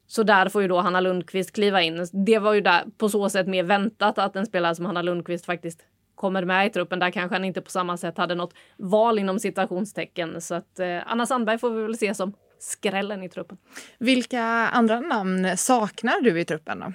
Så 0.08 0.24
där 0.24 0.50
får 0.50 0.62
ju 0.62 0.68
då 0.68 0.80
Hanna 0.80 1.00
Lundqvist 1.00 1.52
kliva 1.52 1.82
in. 1.82 2.08
Det 2.26 2.40
var 2.40 2.54
ju 2.54 2.62
där 2.62 2.84
på 2.98 3.10
så 3.10 3.30
sätt 3.30 3.48
mer 3.48 3.64
väntat 3.64 4.18
att 4.18 4.36
en 4.36 4.46
spelare 4.46 4.76
som 4.76 4.86
Hanna 4.86 5.02
Lundqvist 5.02 5.46
faktiskt 5.46 5.86
kommer 6.16 6.46
med 6.46 6.68
i 6.68 6.70
truppen. 6.70 7.00
Där 7.00 7.12
kanske 7.12 7.36
han 7.36 7.46
inte 7.46 7.62
på 7.62 7.72
samma 7.72 7.98
sätt 7.98 8.18
hade 8.18 8.36
något 8.36 8.54
val 8.78 9.20
inom 9.20 9.40
citationstecken. 9.40 10.42
Så 10.42 10.56
att 10.56 10.80
eh, 10.80 11.00
Anna 11.06 11.26
Sandberg 11.26 11.58
får 11.58 11.70
vi 11.70 11.84
väl 11.84 11.98
se 11.98 12.14
som 12.14 12.34
skrällen 12.60 13.24
i 13.24 13.30
truppen. 13.30 13.58
Vilka 13.98 14.42
andra 14.74 15.00
namn 15.00 15.58
saknar 15.58 16.22
du 16.22 16.40
i 16.40 16.46
truppen 16.46 16.80
då? 16.80 16.94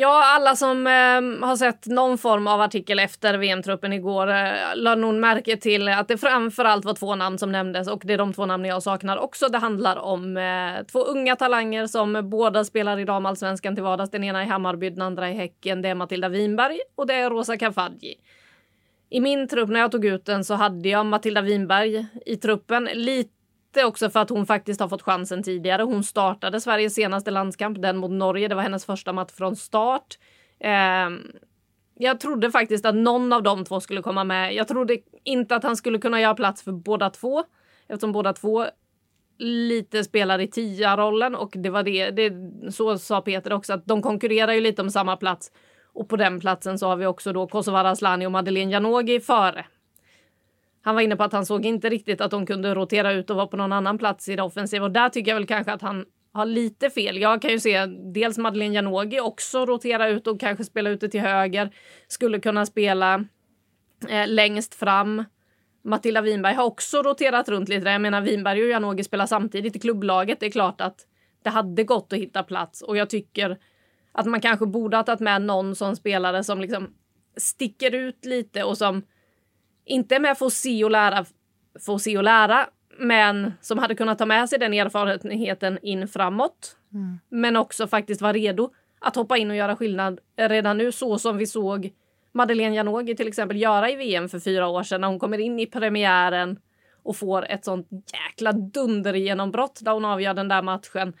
Ja, 0.00 0.24
alla 0.24 0.56
som 0.56 0.86
eh, 0.86 1.46
har 1.46 1.56
sett 1.56 1.86
någon 1.86 2.18
form 2.18 2.46
av 2.46 2.60
artikel 2.60 2.98
efter 2.98 3.38
VM-truppen 3.38 3.92
igår 3.92 4.30
eh, 4.30 4.52
lade 4.74 5.00
nog 5.00 5.14
märke 5.14 5.56
till 5.56 5.88
att 5.88 6.08
det 6.08 6.18
framförallt 6.18 6.84
var 6.84 6.94
två 6.94 7.14
namn 7.14 7.38
som 7.38 7.52
nämndes 7.52 7.88
och 7.88 8.02
det 8.04 8.12
är 8.12 8.18
de 8.18 8.32
två 8.32 8.46
namn 8.46 8.64
jag 8.64 8.82
saknar 8.82 9.16
också. 9.16 9.48
Det 9.48 9.58
handlar 9.58 9.96
om 9.96 10.36
eh, 10.36 10.86
två 10.92 10.98
unga 10.98 11.36
talanger 11.36 11.86
som 11.86 12.30
båda 12.30 12.64
spelar 12.64 12.98
i 12.98 13.04
damallsvenskan 13.04 13.74
till 13.74 13.84
vardags. 13.84 14.10
Den 14.10 14.24
ena 14.24 14.44
i 14.44 14.46
Hammarby, 14.46 14.90
den 14.90 15.02
andra 15.02 15.30
i 15.30 15.34
Häcken. 15.34 15.82
Det 15.82 15.88
är 15.88 15.94
Matilda 15.94 16.28
Winberg 16.28 16.78
och 16.94 17.06
det 17.06 17.14
är 17.14 17.30
Rosa 17.30 17.56
Kafaji. 17.56 18.14
I 19.10 19.20
min 19.20 19.48
trupp 19.48 19.68
när 19.68 19.80
jag 19.80 19.92
tog 19.92 20.04
ut 20.04 20.24
den 20.24 20.44
så 20.44 20.54
hade 20.54 20.88
jag 20.88 21.06
Matilda 21.06 21.40
Winberg 21.40 22.06
i 22.26 22.36
truppen. 22.36 22.88
Lite 22.94 23.39
lite 23.70 23.86
också 23.86 24.10
för 24.10 24.20
att 24.20 24.30
hon 24.30 24.46
faktiskt 24.46 24.80
har 24.80 24.88
fått 24.88 25.02
chansen 25.02 25.42
tidigare. 25.42 25.82
Hon 25.82 26.04
startade 26.04 26.60
Sveriges 26.60 26.94
senaste 26.94 27.30
landskamp, 27.30 27.82
den 27.82 27.96
mot 27.96 28.10
Norge. 28.10 28.48
Det 28.48 28.54
var 28.54 28.62
hennes 28.62 28.84
första 28.84 29.12
match 29.12 29.32
från 29.32 29.56
start. 29.56 30.18
Eh, 30.60 31.10
jag 31.98 32.20
trodde 32.20 32.50
faktiskt 32.50 32.86
att 32.86 32.94
någon 32.94 33.32
av 33.32 33.42
de 33.42 33.64
två 33.64 33.80
skulle 33.80 34.02
komma 34.02 34.24
med. 34.24 34.54
Jag 34.54 34.68
trodde 34.68 34.98
inte 35.24 35.56
att 35.56 35.62
han 35.62 35.76
skulle 35.76 35.98
kunna 35.98 36.20
göra 36.20 36.34
plats 36.34 36.62
för 36.62 36.72
båda 36.72 37.10
två 37.10 37.44
eftersom 37.88 38.12
båda 38.12 38.32
två 38.32 38.66
lite 39.38 40.04
spelar 40.04 40.40
i 40.40 40.46
tia-rollen 40.46 41.34
och 41.34 41.50
det 41.54 41.70
var 41.70 41.82
det, 41.82 42.10
det. 42.10 42.32
Så 42.72 42.98
sa 42.98 43.20
Peter 43.20 43.52
också 43.52 43.72
att 43.72 43.86
de 43.86 44.02
konkurrerar 44.02 44.52
ju 44.52 44.60
lite 44.60 44.82
om 44.82 44.90
samma 44.90 45.16
plats 45.16 45.52
och 45.94 46.08
på 46.08 46.16
den 46.16 46.40
platsen 46.40 46.78
så 46.78 46.86
har 46.86 46.96
vi 46.96 47.06
också 47.06 47.32
då 47.32 47.46
Kosovare 47.46 47.90
Asllani 47.90 48.26
och 48.26 48.32
Madeleine 48.32 48.72
Janogy 48.72 49.20
före. 49.20 49.66
Han 50.82 50.94
var 50.94 51.02
inne 51.02 51.16
på 51.16 51.22
att 51.22 51.32
han 51.32 51.46
såg 51.46 51.66
inte 51.66 51.88
riktigt 51.88 52.20
att 52.20 52.30
de 52.30 52.46
kunde 52.46 52.74
rotera 52.74 53.12
ut 53.12 53.30
och 53.30 53.36
vara 53.36 53.46
på 53.46 53.56
någon 53.56 53.72
annan 53.72 53.98
plats 53.98 54.28
i 54.28 54.36
det 54.36 54.42
offensiva 54.42 54.84
och 54.84 54.90
där 54.90 55.08
tycker 55.08 55.30
jag 55.30 55.36
väl 55.36 55.46
kanske 55.46 55.72
att 55.72 55.82
han 55.82 56.04
har 56.32 56.46
lite 56.46 56.90
fel. 56.90 57.20
Jag 57.20 57.42
kan 57.42 57.50
ju 57.50 57.60
se 57.60 57.86
dels 57.86 58.38
Madeleine 58.38 58.74
Janogy 58.74 59.20
också 59.20 59.66
rotera 59.66 60.08
ut 60.08 60.26
och 60.26 60.40
kanske 60.40 60.64
spela 60.64 60.90
ute 60.90 61.08
till 61.08 61.20
höger. 61.20 61.70
Skulle 62.08 62.40
kunna 62.40 62.66
spela 62.66 63.24
eh, 64.08 64.28
längst 64.28 64.74
fram. 64.74 65.24
Matilda 65.84 66.20
Winberg 66.20 66.54
har 66.54 66.64
också 66.64 67.02
roterat 67.02 67.48
runt 67.48 67.68
lite 67.68 67.84
där. 67.84 67.92
Jag 67.92 68.00
menar 68.00 68.20
Winberg 68.20 68.62
och 68.62 68.68
Janogy 68.68 69.02
spelar 69.02 69.26
samtidigt 69.26 69.76
i 69.76 69.78
klubblaget. 69.78 70.40
Det 70.40 70.46
är 70.46 70.50
klart 70.50 70.80
att 70.80 71.06
det 71.42 71.50
hade 71.50 71.84
gått 71.84 72.12
att 72.12 72.18
hitta 72.18 72.42
plats 72.42 72.82
och 72.82 72.96
jag 72.96 73.10
tycker 73.10 73.58
att 74.12 74.26
man 74.26 74.40
kanske 74.40 74.66
borde 74.66 74.96
ha 74.96 75.04
tagit 75.04 75.20
med 75.20 75.42
någon 75.42 75.76
som 75.76 75.96
spelare 75.96 76.44
som 76.44 76.60
liksom 76.60 76.94
sticker 77.36 77.94
ut 77.94 78.24
lite 78.24 78.64
och 78.64 78.78
som 78.78 79.02
inte 79.90 80.18
med 80.18 80.38
för 80.38 80.46
att 80.46 80.52
se 80.52 80.84
och 80.84 80.90
lära, 80.90 81.24
för 81.86 81.94
att 81.94 82.02
se 82.02 82.18
och 82.18 82.24
lära, 82.24 82.66
men 82.98 83.52
som 83.60 83.78
hade 83.78 83.94
kunnat 83.94 84.18
ta 84.18 84.26
med 84.26 84.48
sig 84.48 84.58
den 84.58 84.74
erfarenheten 84.74 85.78
in 85.82 86.08
framåt. 86.08 86.76
Mm. 86.94 87.18
Men 87.28 87.56
också 87.56 87.86
faktiskt 87.86 88.20
vara 88.20 88.32
redo 88.32 88.70
att 89.00 89.16
hoppa 89.16 89.36
in 89.36 89.50
och 89.50 89.56
göra 89.56 89.76
skillnad 89.76 90.20
redan 90.36 90.78
nu 90.78 90.92
så 90.92 91.18
som 91.18 91.36
vi 91.36 91.46
såg 91.46 91.92
Madeleine 92.32 92.76
Janogy 92.76 93.16
till 93.16 93.28
exempel 93.28 93.56
göra 93.56 93.90
i 93.90 93.96
VM 93.96 94.28
för 94.28 94.38
fyra 94.38 94.68
år 94.68 94.82
sedan 94.82 95.00
när 95.00 95.08
hon 95.08 95.18
kommer 95.18 95.38
in 95.38 95.58
i 95.58 95.66
premiären 95.66 96.58
och 97.02 97.16
får 97.16 97.46
ett 97.46 97.64
sånt 97.64 97.88
jäkla 97.90 98.52
dundergenombrott 98.52 99.80
där 99.82 99.92
hon 99.92 100.04
avgör 100.04 100.34
den 100.34 100.48
där 100.48 100.62
matchen. 100.62 101.12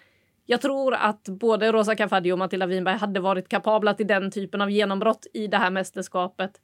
Jag 0.46 0.60
tror 0.60 0.94
att 0.94 1.24
både 1.24 1.72
Rosa 1.72 1.94
Kafadio 1.94 2.32
och 2.32 2.38
Matilda 2.38 2.66
Winberg 2.66 2.96
hade 2.96 3.20
varit 3.20 3.48
kapabla 3.48 3.94
till 3.94 4.06
den 4.06 4.30
typen 4.30 4.60
av 4.60 4.70
genombrott 4.70 5.26
i 5.32 5.46
det 5.46 5.56
här 5.56 5.70
mästerskapet. 5.70 6.60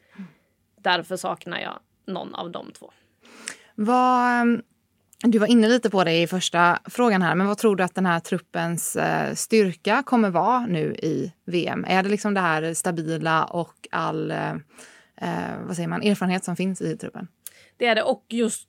Därför 0.80 1.16
saknar 1.16 1.58
jag 1.60 1.78
någon 2.06 2.34
av 2.34 2.50
de 2.50 2.72
två. 2.72 2.92
Vad 3.74 4.62
du 5.18 5.38
var 5.38 5.46
inne 5.46 5.68
lite 5.68 5.90
på 5.90 6.04
det 6.04 6.22
i 6.22 6.26
första 6.26 6.78
frågan 6.84 7.22
här, 7.22 7.34
men 7.34 7.46
vad 7.46 7.58
tror 7.58 7.76
du 7.76 7.84
att 7.84 7.94
den 7.94 8.06
här 8.06 8.20
truppens 8.20 8.96
eh, 8.96 9.34
styrka 9.34 10.02
kommer 10.06 10.30
vara 10.30 10.66
nu 10.66 10.94
i 10.94 11.32
VM? 11.44 11.84
Är 11.88 12.02
det 12.02 12.08
liksom 12.08 12.34
det 12.34 12.40
här 12.40 12.74
stabila 12.74 13.44
och 13.44 13.88
all 13.90 14.30
eh, 14.30 14.50
eh, 15.16 15.64
vad 15.66 15.76
säger 15.76 15.88
man, 15.88 16.02
erfarenhet 16.02 16.44
som 16.44 16.56
finns 16.56 16.80
i 16.80 16.96
truppen? 16.96 17.28
Det 17.76 17.86
är 17.86 17.94
det, 17.94 18.02
och 18.02 18.24
just 18.28 18.68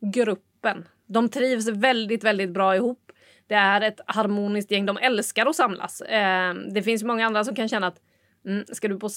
gruppen. 0.00 0.84
De 1.06 1.28
trivs 1.28 1.68
väldigt, 1.68 2.24
väldigt 2.24 2.50
bra 2.50 2.76
ihop. 2.76 3.12
Det 3.46 3.54
är 3.54 3.80
ett 3.80 4.00
harmoniskt 4.06 4.70
gäng. 4.70 4.86
De 4.86 4.96
älskar 4.96 5.46
att 5.46 5.56
samlas. 5.56 6.00
Eh, 6.00 6.54
det 6.54 6.82
finns 6.82 7.02
många 7.02 7.26
andra 7.26 7.44
som 7.44 7.54
kan 7.54 7.68
känna 7.68 7.86
att 7.86 8.00
mm, 8.46 8.64
ska 8.72 8.88
du 8.88 8.98
på, 8.98 9.10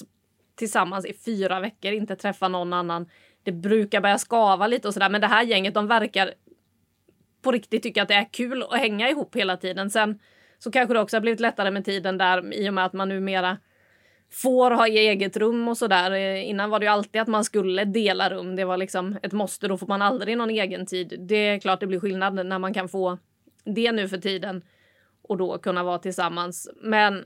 tillsammans 0.54 1.06
i 1.06 1.14
fyra 1.24 1.60
veckor 1.60 1.92
inte 1.92 2.16
träffa 2.16 2.48
någon 2.48 2.72
annan. 2.72 3.06
Det 3.42 3.52
brukar 3.52 4.00
börja 4.00 4.18
skava 4.18 4.66
lite 4.66 4.88
och 4.88 4.94
sådär, 4.94 5.10
men 5.10 5.20
det 5.20 5.26
här 5.26 5.42
gänget 5.42 5.74
de 5.74 5.86
verkar 5.86 6.34
på 7.42 7.52
riktigt 7.52 7.82
tycka 7.82 8.02
att 8.02 8.08
det 8.08 8.14
är 8.14 8.28
kul 8.32 8.62
att 8.62 8.78
hänga 8.78 9.10
ihop 9.10 9.36
hela 9.36 9.56
tiden. 9.56 9.90
Sen 9.90 10.18
så 10.58 10.70
kanske 10.70 10.94
det 10.94 11.00
också 11.00 11.16
har 11.16 11.20
blivit 11.20 11.40
lättare 11.40 11.70
med 11.70 11.84
tiden 11.84 12.18
där 12.18 12.54
i 12.54 12.68
och 12.68 12.74
med 12.74 12.84
att 12.84 12.92
man 12.92 13.08
numera 13.08 13.58
får 14.30 14.70
ha 14.70 14.86
eget 14.86 15.36
rum 15.36 15.68
och 15.68 15.78
sådär. 15.78 16.10
Eh, 16.10 16.48
innan 16.48 16.70
var 16.70 16.78
det 16.78 16.86
ju 16.86 16.92
alltid 16.92 17.22
att 17.22 17.28
man 17.28 17.44
skulle 17.44 17.84
dela 17.84 18.30
rum. 18.30 18.56
Det 18.56 18.64
var 18.64 18.76
liksom 18.76 19.18
ett 19.22 19.32
måste. 19.32 19.68
Då 19.68 19.78
får 19.78 19.86
man 19.86 20.02
aldrig 20.02 20.38
någon 20.38 20.50
egen 20.50 20.86
tid. 20.86 21.14
Det 21.28 21.48
är 21.48 21.60
klart 21.60 21.80
det 21.80 21.86
blir 21.86 22.00
skillnad 22.00 22.46
när 22.46 22.58
man 22.58 22.74
kan 22.74 22.88
få 22.88 23.18
det 23.64 23.92
nu 23.92 24.08
för 24.08 24.18
tiden 24.18 24.62
och 25.22 25.36
då 25.36 25.58
kunna 25.58 25.82
vara 25.82 25.98
tillsammans. 25.98 26.70
Men 26.82 27.24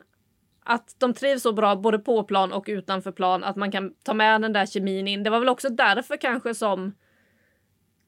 att 0.67 0.95
de 0.99 1.15
trivs 1.15 1.43
så 1.43 1.53
bra 1.53 1.77
både 1.77 1.99
på 1.99 2.25
plan 2.25 2.53
och 2.53 2.65
utanför 2.69 3.13
plan, 3.13 3.45
att 3.45 3.57
man 3.57 3.71
kan 3.71 3.95
ta 4.03 4.15
med 4.15 4.41
den 4.41 4.53
där 4.53 4.67
kemin 4.67 5.09
in. 5.09 5.23
Det 5.23 5.31
var 5.31 5.41
väl 5.41 5.49
också 5.49 5.69
därför 5.69 6.17
kanske 6.17 6.55
som 6.55 6.93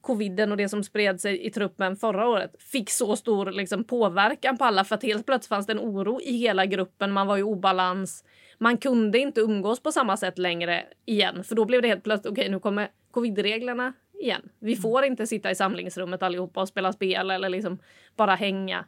coviden 0.01 0.51
och 0.51 0.57
det 0.57 0.69
som 0.69 0.83
spred 0.83 1.21
sig 1.21 1.45
i 1.45 1.51
truppen 1.51 1.95
förra 1.95 2.27
året 2.27 2.55
fick 2.59 2.89
så 2.89 3.15
stor 3.15 3.51
liksom, 3.51 3.83
påverkan 3.83 4.57
på 4.57 4.65
alla 4.65 4.83
för 4.83 4.95
att 4.95 5.03
helt 5.03 5.25
plötsligt 5.25 5.49
fanns 5.49 5.65
det 5.65 5.73
en 5.73 5.79
oro 5.79 6.21
i 6.21 6.37
hela 6.37 6.65
gruppen. 6.65 7.11
Man 7.11 7.27
var 7.27 7.37
i 7.37 7.43
obalans. 7.43 8.23
Man 8.57 8.77
kunde 8.77 9.19
inte 9.19 9.41
umgås 9.41 9.83
på 9.83 9.91
samma 9.91 10.17
sätt 10.17 10.37
längre 10.37 10.83
igen 11.05 11.43
för 11.43 11.55
då 11.55 11.65
blev 11.65 11.81
det 11.81 11.87
helt 11.87 12.03
plötsligt 12.03 12.31
okej, 12.31 12.41
okay, 12.41 12.51
nu 12.51 12.59
kommer 12.59 12.89
covidreglerna 13.11 13.93
igen. 14.21 14.49
Vi 14.59 14.73
mm. 14.73 14.81
får 14.81 15.05
inte 15.05 15.27
sitta 15.27 15.51
i 15.51 15.55
samlingsrummet 15.55 16.23
allihopa 16.23 16.61
och 16.61 16.67
spela 16.67 16.93
spel 16.93 17.31
eller 17.31 17.49
liksom 17.49 17.79
bara 18.15 18.35
hänga. 18.35 18.85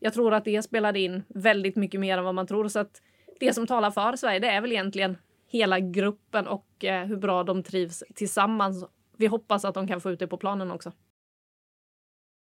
Jag 0.00 0.14
tror 0.14 0.34
att 0.34 0.44
det 0.44 0.62
spelade 0.62 1.00
in 1.00 1.22
väldigt 1.28 1.76
mycket 1.76 2.00
mer 2.00 2.18
än 2.18 2.24
vad 2.24 2.34
man 2.34 2.46
tror 2.46 2.68
så 2.68 2.78
att 2.78 3.02
det 3.40 3.52
som 3.52 3.66
talar 3.66 3.90
för 3.90 4.16
Sverige, 4.16 4.38
det 4.38 4.50
är 4.50 4.60
väl 4.60 4.72
egentligen 4.72 5.16
hela 5.48 5.80
gruppen 5.80 6.46
och 6.46 6.84
eh, 6.84 7.06
hur 7.06 7.16
bra 7.16 7.44
de 7.44 7.62
trivs 7.62 8.04
tillsammans 8.14 8.84
vi 9.16 9.26
hoppas 9.26 9.64
att 9.64 9.74
de 9.74 9.88
kan 9.88 10.00
få 10.00 10.10
ut 10.10 10.18
det 10.18 10.26
på 10.26 10.36
planen 10.36 10.70
också. 10.70 10.92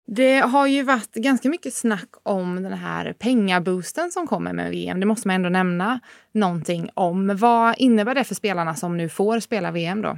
Det 0.07 0.39
har 0.39 0.67
ju 0.67 0.83
varit 0.83 1.13
ganska 1.13 1.49
mycket 1.49 1.73
snack 1.73 2.09
om 2.23 2.63
den 2.63 2.73
här 2.73 3.13
pengaboosten 3.13 4.11
som 4.11 4.27
kommer 4.27 4.53
med 4.53 4.71
VM. 4.71 4.99
Det 4.99 5.05
måste 5.05 5.27
man 5.27 5.35
ändå 5.35 5.49
nämna 5.49 5.99
någonting 6.31 6.89
om. 6.93 7.37
Vad 7.37 7.75
innebär 7.77 8.15
det 8.15 8.23
för 8.23 8.35
spelarna 8.35 8.75
som 8.75 8.97
nu 8.97 9.09
får 9.09 9.39
spela 9.39 9.71
VM 9.71 10.01
då? 10.01 10.17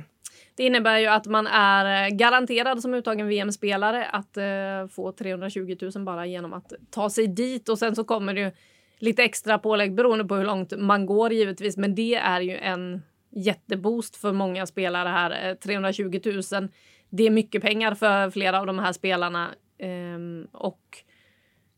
Det 0.55 0.63
innebär 0.63 0.99
ju 0.99 1.07
att 1.07 1.27
man 1.27 1.47
är 1.47 2.05
eh, 2.05 2.15
garanterad 2.15 2.81
som 2.81 2.93
uttagen 2.93 3.27
VM-spelare 3.27 4.05
att 4.05 4.37
eh, 4.37 4.87
få 4.91 5.11
320 5.11 5.77
000 5.95 6.05
bara 6.05 6.25
genom 6.25 6.53
att 6.53 6.73
ta 6.89 7.09
sig 7.09 7.27
dit 7.27 7.69
och 7.69 7.79
sen 7.79 7.95
så 7.95 8.03
kommer 8.03 8.33
det 8.33 8.41
ju 8.41 8.51
lite 8.97 9.23
extra 9.23 9.57
pålägg 9.57 9.93
beroende 9.93 10.25
på 10.25 10.35
hur 10.35 10.45
långt 10.45 10.73
man 10.77 11.05
går 11.05 11.33
givetvis. 11.33 11.77
Men 11.77 11.95
det 11.95 12.15
är 12.15 12.41
ju 12.41 12.57
en 12.57 13.01
jätteboost 13.29 14.15
för 14.15 14.31
många 14.31 14.65
spelare 14.65 15.09
här. 15.09 15.49
Eh, 15.49 15.55
320 15.55 16.19
000. 16.25 16.69
Det 17.09 17.23
är 17.23 17.29
mycket 17.29 17.61
pengar 17.61 17.95
för 17.95 18.29
flera 18.29 18.59
av 18.59 18.65
de 18.65 18.79
här 18.79 18.93
spelarna. 18.93 19.49
Ehm, 19.79 20.47
och 20.51 21.03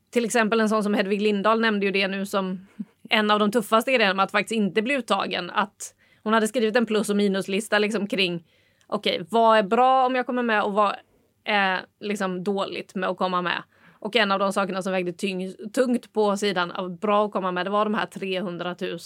till 0.10 0.26
exempel 0.26 0.60
en 0.60 0.70
sån 0.70 0.84
som 0.84 0.94
Hedvig 0.94 1.22
Lindahl 1.22 1.62
nämnde 1.62 1.86
ju 1.86 1.92
det 1.92 2.08
nu 2.08 2.26
som 2.26 2.68
en 3.10 3.32
av 3.32 3.40
de 3.40 3.52
tuffaste 3.52 3.92
grejerna 3.92 4.14
med 4.14 4.24
att 4.24 4.32
faktiskt 4.32 4.58
inte 4.58 4.82
bli 4.82 4.94
uttagen. 4.94 5.50
Att 5.50 5.96
hon 6.24 6.34
hade 6.34 6.48
skrivit 6.48 6.76
en 6.76 6.86
plus 6.86 7.10
och 7.10 7.16
minuslista 7.16 7.80
liksom 7.80 8.08
kring 8.08 8.44
okej, 8.88 9.16
okay, 9.16 9.28
vad 9.30 9.58
är 9.58 9.64
bra 9.64 10.06
om 10.06 10.16
jag 10.16 10.26
kommer 10.26 10.44
med 10.44 10.64
och 10.64 10.74
vad 10.74 10.96
är 11.44 11.86
liksom 12.00 12.44
dåligt 12.44 12.96
med 12.96 13.10
att 13.10 13.18
komma 13.18 13.42
med? 13.42 13.64
Och 14.00 14.16
en 14.16 14.32
av 14.32 14.40
de 14.40 14.54
sakerna 14.54 14.82
som 14.82 14.92
vägde 14.92 15.14
tyng, 15.14 15.54
tungt 15.74 16.14
på 16.14 16.38
sidan 16.38 16.72
av 16.72 17.00
bra 17.00 17.26
att 17.26 17.32
komma 17.32 17.52
med, 17.52 17.66
det 17.66 17.70
var 17.70 17.86
de 17.86 17.94
här 17.94 18.06
300 18.06 18.76
000 18.82 19.00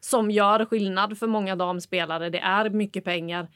som 0.00 0.30
gör 0.30 0.64
skillnad 0.64 1.18
för 1.18 1.26
många 1.26 1.56
damspelare. 1.56 2.30
Det 2.30 2.38
är 2.38 2.70
mycket 2.70 3.04
pengar. 3.04 3.48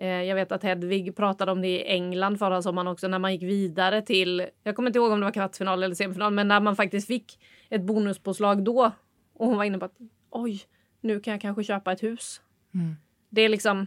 Eh, 0.00 0.22
jag 0.22 0.34
vet 0.34 0.52
att 0.52 0.62
Hedvig 0.62 1.16
pratade 1.16 1.52
om 1.52 1.62
det 1.62 1.68
i 1.68 1.84
England 1.86 2.38
förra 2.38 2.62
sommaren 2.62 2.88
också 2.88 3.08
när 3.08 3.18
man 3.18 3.32
gick 3.32 3.42
vidare 3.42 4.02
till, 4.02 4.46
jag 4.62 4.76
kommer 4.76 4.88
inte 4.88 4.98
ihåg 4.98 5.12
om 5.12 5.20
det 5.20 5.24
var 5.24 5.32
kvartsfinal 5.32 5.82
eller 5.82 5.94
semifinal, 5.94 6.32
men 6.32 6.48
när 6.48 6.60
man 6.60 6.76
faktiskt 6.76 7.06
fick 7.06 7.38
ett 7.68 7.82
bonuspåslag 7.82 8.64
då 8.64 8.92
och 9.34 9.46
hon 9.46 9.56
var 9.56 9.64
inne 9.64 9.78
på 9.78 9.84
att 9.84 9.96
oj, 10.30 10.60
nu 11.00 11.20
kan 11.20 11.32
jag 11.32 11.40
kanske 11.40 11.64
köpa 11.64 11.92
ett 11.92 12.02
hus. 12.02 12.40
Mm. 12.74 12.96
Det 13.30 13.42
är 13.42 13.48
liksom, 13.48 13.86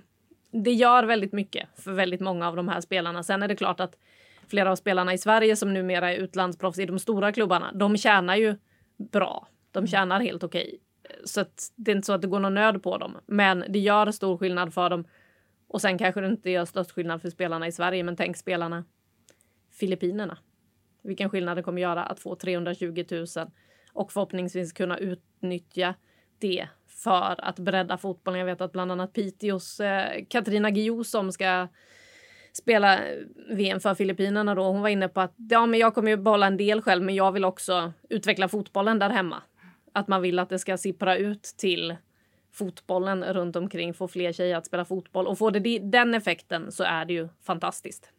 det 0.52 0.72
gör 0.72 1.04
väldigt 1.04 1.34
mycket 1.34 1.70
för 1.76 1.92
väldigt 1.92 2.22
många 2.22 2.48
av 2.48 2.56
de 2.56 2.68
här 2.68 2.82
spelarna. 2.82 3.24
Sen 3.24 3.44
är 3.44 3.48
det 3.48 3.56
klart 3.56 3.80
att 3.80 3.98
flera 4.48 4.72
av 4.72 4.76
spelarna 4.76 5.14
i 5.14 5.18
Sverige 5.18 5.56
som 5.56 5.74
numera 5.74 6.14
är 6.14 6.18
utlandsproffs 6.18 6.80
i 6.80 6.86
de 6.86 7.00
stora 7.00 7.32
klubbarna, 7.32 7.72
de 7.74 7.98
tjänar 7.98 8.36
ju 8.36 8.56
bra. 8.98 9.48
De 9.72 9.88
tjänar 9.88 10.20
helt 10.20 10.44
okej. 10.44 10.66
Okay 10.66 10.80
så 11.24 11.46
det 11.76 11.92
är 11.92 11.96
inte 11.96 12.06
så 12.06 12.14
att 12.14 12.22
det 12.22 12.28
går 12.28 12.40
någon 12.40 12.54
nöd 12.54 12.84
på 12.84 12.98
dem. 12.98 13.18
Men 13.26 13.66
det 13.70 13.80
gör 13.80 14.12
stor 14.12 14.38
skillnad 14.38 14.74
för 14.74 14.90
dem. 14.90 15.08
Och 15.68 15.82
sen 15.82 15.98
kanske 15.98 16.22
det 16.22 16.28
inte 16.28 16.50
gör 16.50 16.66
störst 16.66 16.92
skillnad 16.92 17.22
för 17.22 17.30
spelarna 17.30 17.68
i 17.68 17.72
Sverige, 17.72 18.04
men 18.04 18.16
tänk 18.16 18.38
spelarna 18.38 18.86
Filippinerna. 19.72 20.38
Vilken 21.04 21.30
skillnad 21.30 21.58
det 21.58 21.64
kommer 21.64 21.82
göra 21.82 22.04
att 22.04 22.20
få 22.20 22.36
320 22.36 23.06
000 23.12 23.26
och 23.94 24.12
förhoppningsvis 24.12 24.74
kunna 24.74 24.98
utnyttja 24.98 25.96
det 26.40 26.68
för 27.04 27.36
att 27.38 27.60
bredda 27.60 27.98
fotbollen. 27.98 28.40
Jag 28.40 28.46
vet 28.46 28.62
att 28.62 28.72
bland 28.72 28.92
annat 28.92 29.14
Piteås 29.14 29.80
eh, 29.80 30.24
Katarina 30.30 30.72
Guillou 30.72 31.04
som 31.04 31.32
ska 31.32 31.68
spela 32.54 32.94
eh, 32.94 33.18
VM 33.50 33.80
för 33.80 33.96
Filippinerna 33.96 34.56
då. 34.56 34.64
Hon 34.64 34.82
var 34.82 34.90
inne 34.90 35.08
på 35.08 35.22
att 35.22 35.34
ja, 35.38 35.66
men 35.66 35.80
jag 35.80 35.96
kommer 35.96 36.12
ju 36.12 36.18
behålla 36.18 36.48
en 36.48 36.58
del 36.58 36.82
själv, 36.82 37.04
men 37.04 37.16
jag 37.16 37.32
vill 37.32 37.46
också 37.46 37.94
utveckla 38.10 38.48
fotbollen 38.48 39.00
där 39.00 39.10
hemma 39.10 39.44
att 39.94 40.08
man 40.08 40.22
vill 40.22 40.40
att 40.40 40.50
det 40.50 40.60
ska 40.60 40.78
sippra 40.78 41.18
ut 41.18 41.44
till 41.44 41.96
fotbollen 42.54 43.24
runt 43.24 43.56
omkring, 43.56 43.94
få 43.94 44.08
fler 44.08 44.34
tjejer 44.34 44.58
att 44.58 44.66
spela 44.66 44.86
fotboll. 44.86 45.28
Och 45.28 45.38
får 45.38 45.52
det 45.52 45.80
den 45.80 46.14
effekten 46.14 46.72
så 46.72 46.84
är 46.84 47.06
det 47.06 47.14
ju 47.14 47.30
fantastiskt. 47.46 48.10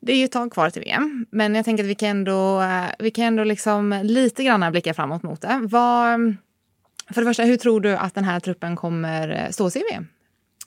Det 0.00 0.12
är 0.12 0.16
ju 0.16 0.24
ett 0.24 0.32
tag 0.32 0.52
kvar 0.52 0.70
till 0.70 0.82
VM, 0.82 1.26
men 1.30 1.54
jag 1.54 1.64
tänker 1.64 1.84
att 1.84 1.90
vi 1.90 1.94
kan 1.94 2.08
ändå, 2.08 2.60
eh, 2.60 2.90
vi 2.98 3.10
kan 3.10 3.24
ändå 3.24 3.44
liksom 3.44 4.00
lite 4.02 4.44
grann 4.44 4.72
blicka 4.72 4.94
framåt 4.94 5.22
mot 5.22 5.40
det. 5.40 5.60
Vad, 5.62 6.36
för 7.14 7.20
det 7.20 7.26
första, 7.26 7.42
hur 7.42 7.56
tror 7.56 7.80
du 7.80 7.96
att 7.96 8.14
den 8.14 8.24
här 8.24 8.40
truppen 8.40 8.76
kommer 8.76 9.28
eh, 9.28 9.50
stå 9.50 9.70
sig 9.70 9.82
i 9.82 9.84
VM? 9.92 10.06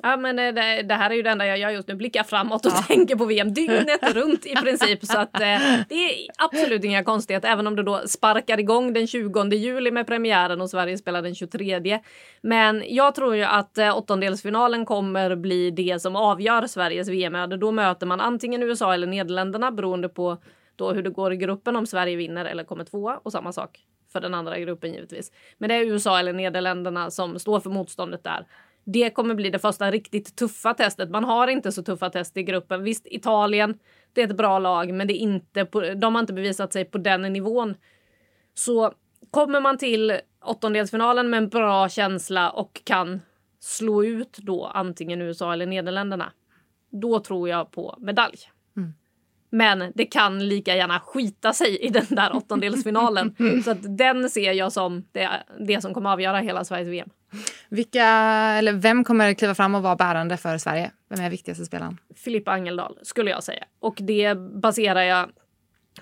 Ja, 0.06 0.18
men 0.18 0.36
det, 0.36 0.82
det, 0.82 0.94
här 0.94 1.10
är 1.10 1.16
ju 1.16 1.22
det 1.22 1.30
enda 1.30 1.48
jag 1.48 1.58
gör 1.58 1.70
just 1.70 1.88
nu. 1.88 1.96
Blickar 1.96 2.24
framåt 2.24 2.66
och 2.66 2.72
ja. 2.76 2.82
tänker 2.88 3.16
på 3.16 3.26
VM 3.26 3.54
dygnet 3.54 4.14
runt 4.16 4.46
i 4.46 4.56
princip. 4.56 5.06
Så 5.06 5.18
att 5.18 5.42
eh, 5.42 5.60
det 5.90 5.96
är 5.96 6.12
absolut 6.38 6.84
inga 6.84 7.04
konstigheter, 7.04 7.50
även 7.50 7.68
om 7.68 7.76
det 7.76 7.84
då 7.84 8.02
sparkar 8.08 8.60
igång 8.60 8.94
den 8.94 9.08
20 9.08 9.56
juli 9.56 9.92
med 9.92 10.08
premiären 10.08 10.62
och 10.62 10.70
Sverige 10.70 10.98
spelar 10.98 11.22
den 11.22 11.36
23. 11.36 12.00
Men 12.42 12.84
jag 12.88 13.16
tror 13.16 13.36
ju 13.36 13.44
att 13.44 13.78
eh, 13.78 13.98
åttondelsfinalen 13.98 14.86
kommer 14.86 15.36
bli 15.36 15.72
det 15.72 16.02
som 16.02 16.16
avgör 16.16 16.68
Sveriges 16.68 17.08
VM-öde. 17.08 17.58
Då 17.58 17.72
möter 17.72 18.08
man 18.08 18.22
antingen 18.22 18.64
USA 18.64 18.94
eller 18.94 19.08
Nederländerna 19.08 19.72
beroende 19.72 20.10
på 20.10 20.38
då 20.76 20.92
hur 20.92 21.04
det 21.04 21.10
går 21.10 21.34
i 21.34 21.38
gruppen 21.38 21.76
om 21.76 21.86
Sverige 21.86 22.16
vinner 22.16 22.46
eller 22.46 22.64
kommer 22.64 22.84
tvåa 22.84 23.20
och 23.24 23.32
samma 23.32 23.52
sak 23.52 23.80
för 24.14 24.22
den 24.22 24.34
andra 24.34 24.60
gruppen 24.60 24.94
givetvis. 24.94 25.32
Men 25.58 25.70
det 25.70 25.76
är 25.76 25.86
USA 25.86 26.20
eller 26.20 26.34
Nederländerna 26.34 27.12
som 27.12 27.40
står 27.40 27.60
för 27.60 27.70
motståndet 27.70 28.24
där 28.24 28.48
det 28.84 29.10
kommer 29.10 29.36
bli 29.36 29.50
det 29.50 29.60
första 29.60 29.92
riktigt 29.92 30.36
tuffa 30.36 30.74
testet. 30.74 31.10
Man 31.10 31.24
har 31.24 31.48
inte 31.48 31.72
så 31.72 31.84
tuffa 31.84 32.10
test 32.10 32.38
i 32.38 32.44
gruppen. 32.44 32.84
Visst, 32.84 33.08
Italien, 33.08 33.80
det 34.14 34.22
är 34.22 34.28
ett 34.28 34.38
bra 34.38 34.60
lag, 34.60 34.94
men 34.94 35.08
det 35.08 35.14
är 35.14 35.20
inte 35.20 35.66
på, 35.66 35.82
de 35.82 36.16
har 36.16 36.20
inte 36.20 36.34
bevisat 36.34 36.74
sig 36.74 36.86
på 36.86 36.98
den 36.98 37.22
nivån. 37.22 37.76
Så 38.54 38.94
kommer 39.32 39.62
man 39.62 39.78
till 39.78 40.20
åttondelsfinalen 40.46 41.30
med 41.30 41.38
en 41.38 41.50
bra 41.50 41.90
känsla 41.90 42.50
och 42.50 42.82
kan 42.84 43.22
slå 43.60 44.04
ut 44.04 44.38
då 44.38 44.66
antingen 44.66 45.22
USA 45.22 45.54
eller 45.54 45.66
Nederländerna, 45.66 46.34
då 46.92 47.20
tror 47.20 47.50
jag 47.50 47.72
på 47.72 47.98
medalj. 48.00 48.38
Men 49.54 49.92
det 49.96 50.06
kan 50.06 50.48
lika 50.48 50.76
gärna 50.76 51.00
skita 51.00 51.54
sig 51.54 51.78
i 51.78 51.90
den 51.90 52.06
där 52.10 52.36
åttondelsfinalen. 52.36 53.36
Så 53.66 53.72
att 53.72 53.98
den 53.98 54.30
ser 54.30 54.52
jag 54.52 54.72
som 54.72 55.06
det, 55.12 55.30
det 55.68 55.82
som 55.82 55.94
kommer 55.94 56.10
avgöra 56.10 56.40
hela 56.40 56.64
Sveriges 56.64 56.90
VM. 56.90 57.10
Vilka, 57.70 58.06
eller 58.58 58.74
vem 58.74 59.04
kommer 59.04 59.34
kliva 59.34 59.56
fram 59.56 59.76
och 59.76 59.84
vara 59.84 59.96
bärande 59.96 60.38
för 60.38 60.58
Sverige? 60.58 60.92
Vem 61.10 61.26
är 61.26 61.30
viktigaste 61.30 61.66
spelaren? 61.66 61.98
Filippa 62.16 62.52
Angeldal 62.52 62.98
skulle 63.02 63.32
jag 63.32 63.44
säga. 63.44 63.64
Och 63.80 63.96
det 63.98 64.36
baserar 64.36 65.02
jag 65.02 65.30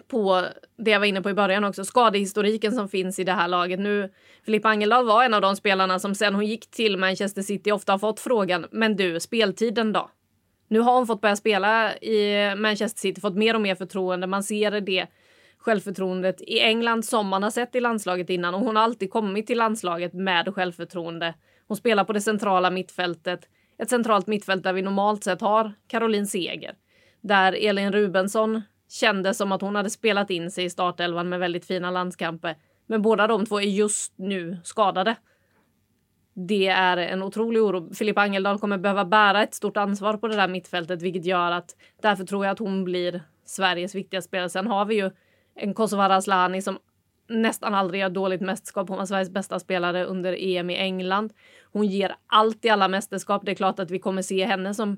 på 0.07 0.45
det 0.77 0.91
jag 0.91 0.99
var 0.99 1.07
inne 1.07 1.21
på 1.21 1.29
i 1.29 1.33
början 1.33 1.63
också, 1.63 1.85
skadehistoriken 1.85 2.71
som 2.71 2.89
finns 2.89 3.19
i 3.19 3.23
det 3.23 3.33
här 3.33 3.47
laget. 3.47 3.79
Nu, 3.79 4.11
Filippa 4.45 4.69
Angeldal 4.69 5.05
var 5.05 5.23
en 5.23 5.33
av 5.33 5.41
de 5.41 5.55
spelarna 5.55 5.99
som 5.99 6.15
sen 6.15 6.35
hon 6.35 6.45
gick 6.45 6.71
till 6.71 6.97
Manchester 6.97 7.41
City 7.41 7.71
ofta 7.71 7.91
har 7.91 7.99
fått 7.99 8.19
frågan, 8.19 8.65
men 8.71 8.95
du, 8.95 9.19
speltiden 9.19 9.93
då? 9.93 10.09
Nu 10.71 10.79
har 10.79 10.95
hon 10.95 11.07
fått 11.07 11.21
börja 11.21 11.35
spela 11.35 11.97
i 11.97 12.55
Manchester 12.55 12.99
City, 12.99 13.21
fått 13.21 13.35
mer 13.35 13.55
och 13.55 13.61
mer 13.61 13.75
förtroende. 13.75 14.27
Man 14.27 14.43
ser 14.43 14.81
det 14.81 15.07
självförtroendet 15.57 16.41
i 16.41 16.59
England 16.59 17.05
som 17.05 17.27
man 17.27 17.43
har 17.43 17.49
sett 17.49 17.75
i 17.75 17.79
landslaget 17.79 18.29
innan 18.29 18.53
och 18.53 18.59
hon 18.59 18.75
har 18.75 18.83
alltid 18.83 19.11
kommit 19.11 19.47
till 19.47 19.57
landslaget 19.57 20.13
med 20.13 20.55
självförtroende. 20.55 21.33
Hon 21.67 21.77
spelar 21.77 22.03
på 22.03 22.13
det 22.13 22.21
centrala 22.21 22.69
mittfältet, 22.69 23.39
ett 23.77 23.89
centralt 23.89 24.27
mittfält 24.27 24.63
där 24.63 24.73
vi 24.73 24.81
normalt 24.81 25.23
sett 25.23 25.41
har 25.41 25.73
Caroline 25.87 26.27
Seger, 26.27 26.75
där 27.21 27.53
Elin 27.53 27.91
Rubensson 27.91 28.61
kände 28.89 29.33
som 29.33 29.51
att 29.51 29.61
hon 29.61 29.75
hade 29.75 29.89
spelat 29.89 30.29
in 30.29 30.51
sig 30.51 30.65
i 30.65 30.69
startelvan 30.69 31.29
med 31.29 31.39
väldigt 31.39 31.65
fina 31.65 31.91
landskamper. 31.91 32.55
Men 32.87 33.01
båda 33.01 33.27
de 33.27 33.45
två 33.45 33.59
är 33.59 33.65
just 33.65 34.13
nu 34.17 34.57
skadade. 34.63 35.15
Det 36.47 36.67
är 36.67 36.97
en 36.97 37.23
otrolig 37.23 37.61
oro. 37.61 37.93
Filippa 37.93 38.21
Angeldal 38.21 38.59
kommer 38.59 38.77
behöva 38.77 39.05
bära 39.05 39.43
ett 39.43 39.53
stort 39.53 39.77
ansvar 39.77 40.17
på 40.17 40.27
det 40.27 40.35
där 40.35 40.47
mittfältet, 40.47 41.01
vilket 41.01 41.25
gör 41.25 41.51
att 41.51 41.75
därför 42.01 42.25
tror 42.25 42.45
jag 42.45 42.51
att 42.51 42.59
hon 42.59 42.83
blir 42.83 43.21
Sveriges 43.45 43.95
viktigaste 43.95 44.27
spelare. 44.27 44.49
Sen 44.49 44.67
har 44.67 44.85
vi 44.85 44.95
ju 44.95 45.11
en 45.55 45.73
Kosovare 45.73 46.15
Asllani 46.15 46.61
som 46.61 46.77
nästan 47.27 47.73
aldrig 47.73 48.01
gör 48.01 48.09
dåligt 48.09 48.41
mästerskap. 48.41 48.89
Hon 48.89 48.97
var 48.97 49.05
Sveriges 49.05 49.29
bästa 49.29 49.59
spelare 49.59 50.05
under 50.05 50.35
EM 50.39 50.69
i 50.69 50.75
England. 50.75 51.33
Hon 51.71 51.85
ger 51.85 52.15
allt 52.27 52.65
i 52.65 52.69
alla 52.69 52.87
mästerskap. 52.87 53.45
Det 53.45 53.51
är 53.51 53.55
klart 53.55 53.79
att 53.79 53.91
vi 53.91 53.99
kommer 53.99 54.21
se 54.21 54.45
henne 54.45 54.73
som 54.73 54.97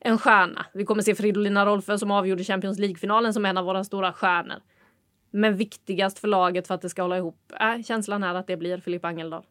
en 0.00 0.18
stjärna. 0.18 0.66
Vi 0.74 0.84
kommer 0.84 1.02
se 1.02 1.14
Fridolina 1.14 1.66
Rolfö 1.66 1.98
som 1.98 2.10
avgjorde 2.10 2.44
Champions 2.44 2.78
League-finalen 2.78 3.34
som 3.34 3.46
en 3.46 3.58
av 3.58 3.64
våra 3.64 3.84
stora 3.84 4.12
stjärnor. 4.12 4.56
Men 5.30 5.56
viktigast 5.56 6.18
för 6.18 6.28
laget 6.28 6.66
för 6.66 6.74
att 6.74 6.82
det 6.82 6.88
ska 6.88 7.02
hålla 7.02 7.16
ihop, 7.16 7.52
äh, 7.60 7.82
känslan 7.82 8.22
är 8.22 8.34
att 8.34 8.46
det 8.46 8.56
blir 8.56 8.78
Filippa 8.78 9.08
Angeldal. 9.08 9.44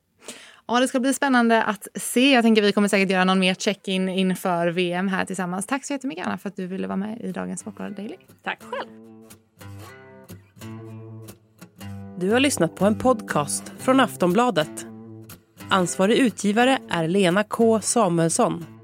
Ja, 0.68 0.80
det 0.80 0.88
ska 0.88 1.00
bli 1.00 1.14
spännande 1.14 1.64
att 1.64 1.88
se. 1.96 2.34
Jag 2.34 2.44
tänker 2.44 2.62
vi 2.62 2.72
kommer 2.72 2.88
säkert 2.88 3.10
göra 3.10 3.24
någon 3.24 3.40
mer 3.40 3.54
check-in 3.54 4.10
inför 4.10 4.68
VM 4.68 5.08
här 5.08 5.26
tillsammans. 5.26 5.66
Tack 5.66 5.86
så 5.86 5.94
jättemycket 5.94 6.26
Anna 6.26 6.38
för 6.38 6.50
att 6.50 6.56
du 6.56 6.68
ville 6.68 6.88
vara 6.88 6.98
med 6.98 7.22
i 7.22 7.32
dagens 7.32 7.60
Sportbladet 7.60 7.98
Daily. 7.98 8.16
Tack 8.44 8.60
själv. 8.64 8.90
Du 12.18 12.32
har 12.32 12.40
lyssnat 12.40 12.76
på 12.76 12.86
en 12.86 12.98
podcast 12.98 13.72
från 13.80 14.00
Aftonbladet. 14.00 14.86
Ansvarig 15.70 16.18
utgivare 16.18 16.80
är 16.90 17.08
Lena 17.08 17.44
K 17.44 17.82
Samuelsson. 17.82 18.75